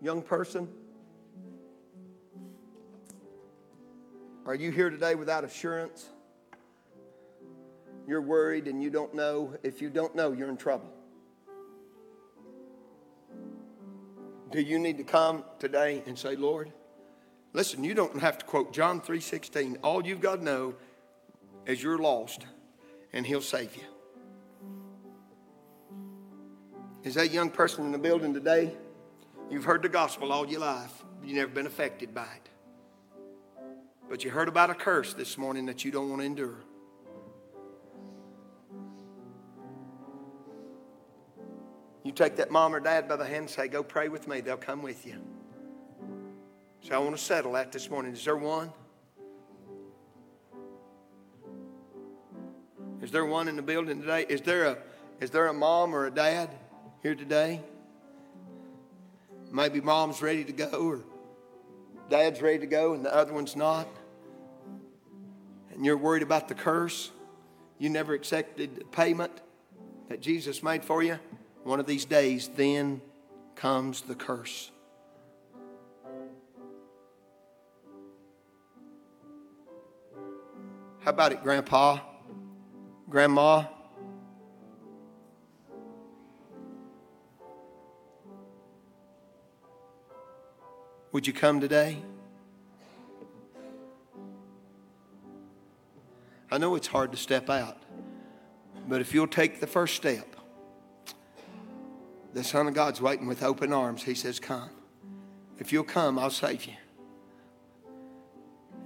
Young 0.00 0.22
person, 0.22 0.68
are 4.46 4.54
you 4.54 4.70
here 4.70 4.90
today 4.90 5.14
without 5.14 5.44
assurance? 5.44 6.08
You're 8.06 8.22
worried 8.22 8.66
and 8.66 8.82
you 8.82 8.90
don't 8.90 9.14
know. 9.14 9.54
If 9.62 9.82
you 9.82 9.90
don't 9.90 10.14
know, 10.14 10.32
you're 10.32 10.48
in 10.48 10.56
trouble. 10.56 10.90
Do 14.50 14.60
you 14.60 14.78
need 14.78 14.98
to 14.98 15.04
come 15.04 15.44
today 15.58 16.02
and 16.06 16.18
say, 16.18 16.34
Lord, 16.34 16.72
Listen, 17.52 17.82
you 17.82 17.94
don't 17.94 18.20
have 18.20 18.38
to 18.38 18.46
quote 18.46 18.72
John 18.72 19.00
3:16. 19.00 19.78
All 19.82 20.06
you've 20.06 20.20
got 20.20 20.36
to 20.36 20.44
know 20.44 20.74
is 21.66 21.82
you're 21.82 21.98
lost 21.98 22.46
and 23.12 23.26
he'll 23.26 23.40
save 23.40 23.74
you. 23.76 23.82
Is 27.02 27.14
that 27.14 27.32
young 27.32 27.50
person 27.50 27.86
in 27.86 27.92
the 27.92 27.98
building 27.98 28.32
today? 28.34 28.76
You've 29.50 29.64
heard 29.64 29.82
the 29.82 29.88
gospel 29.88 30.32
all 30.32 30.46
your 30.46 30.60
life. 30.60 31.04
You've 31.24 31.36
never 31.36 31.50
been 31.50 31.66
affected 31.66 32.14
by 32.14 32.22
it. 32.22 32.48
But 34.08 34.24
you 34.24 34.30
heard 34.30 34.48
about 34.48 34.70
a 34.70 34.74
curse 34.74 35.12
this 35.12 35.36
morning 35.36 35.66
that 35.66 35.84
you 35.84 35.90
don't 35.90 36.08
want 36.08 36.22
to 36.22 36.26
endure. 36.26 36.56
You 42.04 42.12
take 42.12 42.36
that 42.36 42.50
mom 42.50 42.74
or 42.74 42.80
dad 42.80 43.08
by 43.08 43.16
the 43.16 43.24
hand 43.24 43.42
and 43.42 43.50
say, 43.50 43.68
Go 43.68 43.82
pray 43.82 44.08
with 44.08 44.26
me. 44.26 44.40
They'll 44.40 44.56
come 44.56 44.82
with 44.82 45.06
you. 45.06 45.16
So 46.82 46.94
I 46.94 46.98
want 46.98 47.16
to 47.16 47.22
settle 47.22 47.52
that 47.52 47.72
this 47.72 47.90
morning. 47.90 48.12
Is 48.12 48.24
there 48.24 48.36
one? 48.36 48.72
Is 53.02 53.10
there 53.10 53.24
one 53.24 53.48
in 53.48 53.56
the 53.56 53.62
building 53.62 54.00
today? 54.00 54.26
Is 54.28 54.40
there 54.42 54.64
a 54.66 54.78
is 55.20 55.30
there 55.30 55.48
a 55.48 55.52
mom 55.52 55.94
or 55.94 56.06
a 56.06 56.10
dad 56.10 56.50
here 57.02 57.14
today? 57.14 57.60
Maybe 59.52 59.80
mom's 59.80 60.22
ready 60.22 60.44
to 60.44 60.52
go 60.52 60.68
or 60.68 61.00
dad's 62.08 62.40
ready 62.40 62.58
to 62.60 62.66
go 62.66 62.94
and 62.94 63.04
the 63.04 63.14
other 63.14 63.32
one's 63.32 63.56
not. 63.56 63.88
And 65.72 65.84
you're 65.84 65.96
worried 65.96 66.22
about 66.22 66.48
the 66.48 66.54
curse. 66.54 67.10
You 67.78 67.88
never 67.88 68.14
accepted 68.14 68.76
the 68.76 68.84
payment 68.84 69.32
that 70.08 70.20
Jesus 70.20 70.62
made 70.62 70.84
for 70.84 71.02
you. 71.02 71.18
One 71.64 71.80
of 71.80 71.86
these 71.86 72.04
days, 72.04 72.48
then 72.54 73.00
comes 73.54 74.02
the 74.02 74.14
curse. 74.14 74.70
How 81.00 81.10
about 81.10 81.32
it, 81.32 81.42
Grandpa? 81.42 81.98
Grandma? 83.08 83.64
Would 91.12 91.26
you 91.26 91.32
come 91.32 91.60
today? 91.60 91.98
I 96.52 96.58
know 96.58 96.76
it's 96.76 96.86
hard 96.86 97.10
to 97.12 97.18
step 97.18 97.50
out, 97.50 97.78
but 98.88 99.00
if 99.00 99.12
you'll 99.12 99.26
take 99.26 99.60
the 99.60 99.66
first 99.66 99.96
step, 99.96 100.36
the 102.32 102.44
Son 102.44 102.68
of 102.68 102.74
God's 102.74 103.00
waiting 103.00 103.26
with 103.26 103.42
open 103.42 103.72
arms. 103.72 104.04
He 104.04 104.14
says, 104.14 104.38
Come. 104.38 104.70
If 105.58 105.72
you'll 105.72 105.84
come, 105.84 106.18
I'll 106.18 106.30
save 106.30 106.64
you. 106.64 106.74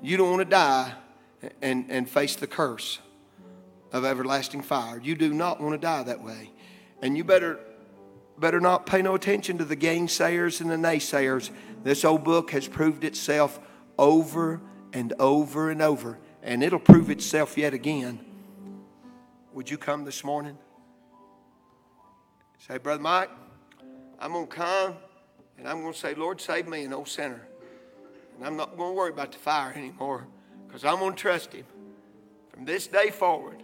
You 0.03 0.17
don't 0.17 0.31
want 0.31 0.41
to 0.41 0.51
die 0.51 0.95
and, 1.61 1.87
and 1.89 2.09
face 2.09 2.37
the 2.37 2.47
curse 2.47 3.01
of 3.93 4.05
everlasting 4.05 4.63
fire. 4.63 4.99
You 4.99 5.15
do 5.15 5.33
not 5.33 5.61
want 5.61 5.75
to 5.75 5.79
die 5.79 6.03
that 6.03 6.23
way. 6.23 6.51
And 7.03 7.17
you 7.17 7.25
better, 7.25 7.61
better 8.39 8.61
not 8.61 8.87
pay 8.87 9.03
no 9.03 9.15
attention 9.15 9.59
to 9.59 9.65
the 9.65 9.77
gainsayers 9.77 10.61
and 10.61 10.71
the 10.71 10.77
naysayers. 10.77 11.51
This 11.85 12.05
old 12.05 12.25
book 12.25 12.51
has 12.51 12.67
proved 12.67 13.05
itself 13.05 13.61
over 13.99 14.61
and 14.93 15.13
over 15.19 15.71
and 15.71 15.83
over, 15.83 16.19
and 16.43 16.63
it'll 16.63 16.79
prove 16.79 17.11
itself 17.11 17.57
yet 17.57 17.75
again. 17.75 18.19
Would 19.53 19.71
you 19.71 19.79
come 19.79 20.05
this 20.05 20.25
morning? 20.25 20.59
Say, 22.59 22.79
Brother 22.79 23.03
Mike, 23.03 23.31
I'm 24.19 24.33
going 24.33 24.47
to 24.47 24.53
come 24.53 24.95
and 25.59 25.69
I'm 25.69 25.83
going 25.83 25.93
to 25.93 25.99
say, 25.99 26.15
Lord, 26.15 26.41
save 26.41 26.67
me, 26.67 26.85
an 26.85 26.93
old 26.93 27.09
sinner. 27.09 27.47
And 28.37 28.47
I'm 28.47 28.57
not 28.57 28.77
going 28.77 28.93
to 28.93 28.97
worry 28.97 29.11
about 29.11 29.33
the 29.33 29.39
fire 29.39 29.73
anymore 29.77 30.27
because 30.67 30.85
I'm 30.85 30.99
going 30.99 31.13
to 31.13 31.19
trust 31.19 31.53
Him. 31.53 31.67
From 32.49 32.65
this 32.65 32.87
day 32.87 33.11
forward, 33.11 33.63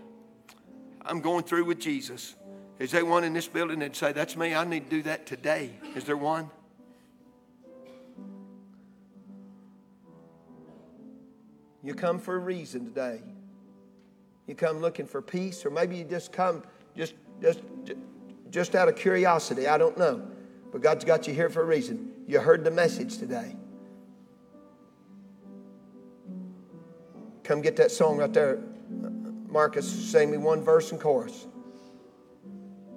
I'm 1.02 1.20
going 1.20 1.44
through 1.44 1.64
with 1.64 1.80
Jesus. 1.80 2.34
Is 2.78 2.90
there 2.92 3.04
one 3.04 3.24
in 3.24 3.32
this 3.32 3.48
building 3.48 3.80
that'd 3.80 3.96
say, 3.96 4.12
That's 4.12 4.36
me? 4.36 4.54
I 4.54 4.64
need 4.64 4.90
to 4.90 4.96
do 4.96 5.02
that 5.04 5.26
today? 5.26 5.72
Is 5.94 6.04
there 6.04 6.16
one? 6.16 6.50
You 11.82 11.94
come 11.94 12.18
for 12.18 12.36
a 12.36 12.38
reason 12.38 12.84
today. 12.84 13.20
You 14.46 14.54
come 14.54 14.80
looking 14.80 15.06
for 15.06 15.22
peace, 15.22 15.64
or 15.64 15.70
maybe 15.70 15.96
you 15.96 16.04
just 16.04 16.32
come 16.32 16.62
just 16.96 17.14
just 17.40 17.60
just 18.50 18.74
out 18.74 18.88
of 18.88 18.96
curiosity. 18.96 19.66
I 19.66 19.78
don't 19.78 19.96
know. 19.96 20.26
But 20.72 20.82
God's 20.82 21.04
got 21.04 21.26
you 21.26 21.34
here 21.34 21.48
for 21.48 21.62
a 21.62 21.64
reason. 21.64 22.12
You 22.26 22.40
heard 22.40 22.64
the 22.64 22.70
message 22.70 23.18
today. 23.18 23.56
Come 27.42 27.60
get 27.60 27.76
that 27.76 27.90
song 27.90 28.18
right 28.18 28.32
there. 28.32 28.60
Marcus, 29.48 29.88
sing 29.88 30.30
me 30.30 30.36
one 30.36 30.62
verse 30.62 30.92
and 30.92 31.00
chorus. 31.00 31.48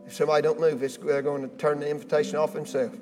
If 0.06 0.14
somebody 0.14 0.44
don't 0.44 0.60
move, 0.60 0.80
they're 0.80 1.24
going 1.24 1.42
to 1.42 1.56
turn 1.58 1.80
the 1.80 1.90
invitation 1.90 2.36
off 2.36 2.54
himself. 2.54 2.94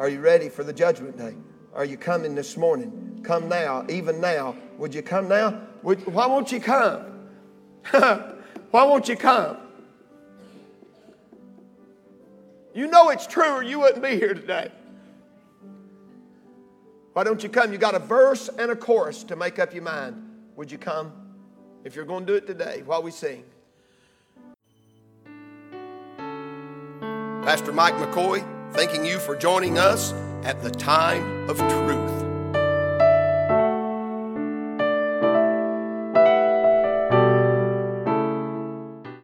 Are 0.00 0.08
you 0.08 0.20
ready 0.20 0.48
for 0.48 0.64
the 0.64 0.72
judgment 0.72 1.16
day? 1.16 1.36
Are 1.74 1.84
you 1.84 1.96
coming 1.96 2.34
this 2.34 2.56
morning? 2.56 3.09
Come 3.22 3.48
now, 3.48 3.84
even 3.88 4.20
now. 4.20 4.56
Would 4.78 4.94
you 4.94 5.02
come 5.02 5.28
now? 5.28 5.60
Would, 5.82 6.06
why 6.06 6.26
won't 6.26 6.52
you 6.52 6.60
come? 6.60 7.28
why 7.90 8.84
won't 8.84 9.08
you 9.08 9.16
come? 9.16 9.56
You 12.74 12.86
know 12.86 13.10
it's 13.10 13.26
true, 13.26 13.50
or 13.50 13.62
you 13.62 13.80
wouldn't 13.80 14.02
be 14.02 14.16
here 14.16 14.34
today. 14.34 14.70
Why 17.12 17.24
don't 17.24 17.42
you 17.42 17.48
come? 17.48 17.72
You 17.72 17.78
got 17.78 17.94
a 17.94 17.98
verse 17.98 18.48
and 18.48 18.70
a 18.70 18.76
chorus 18.76 19.24
to 19.24 19.36
make 19.36 19.58
up 19.58 19.74
your 19.74 19.82
mind. 19.82 20.16
Would 20.56 20.70
you 20.70 20.78
come? 20.78 21.12
If 21.84 21.96
you're 21.96 22.04
going 22.04 22.26
to 22.26 22.32
do 22.32 22.36
it 22.36 22.46
today 22.46 22.82
while 22.84 23.02
we 23.02 23.10
sing. 23.10 23.44
Pastor 27.42 27.72
Mike 27.72 27.94
McCoy, 27.94 28.44
thanking 28.72 29.04
you 29.04 29.18
for 29.18 29.34
joining 29.34 29.78
us 29.78 30.12
at 30.44 30.62
the 30.62 30.70
time 30.70 31.48
of 31.48 31.58
truth. 31.58 32.19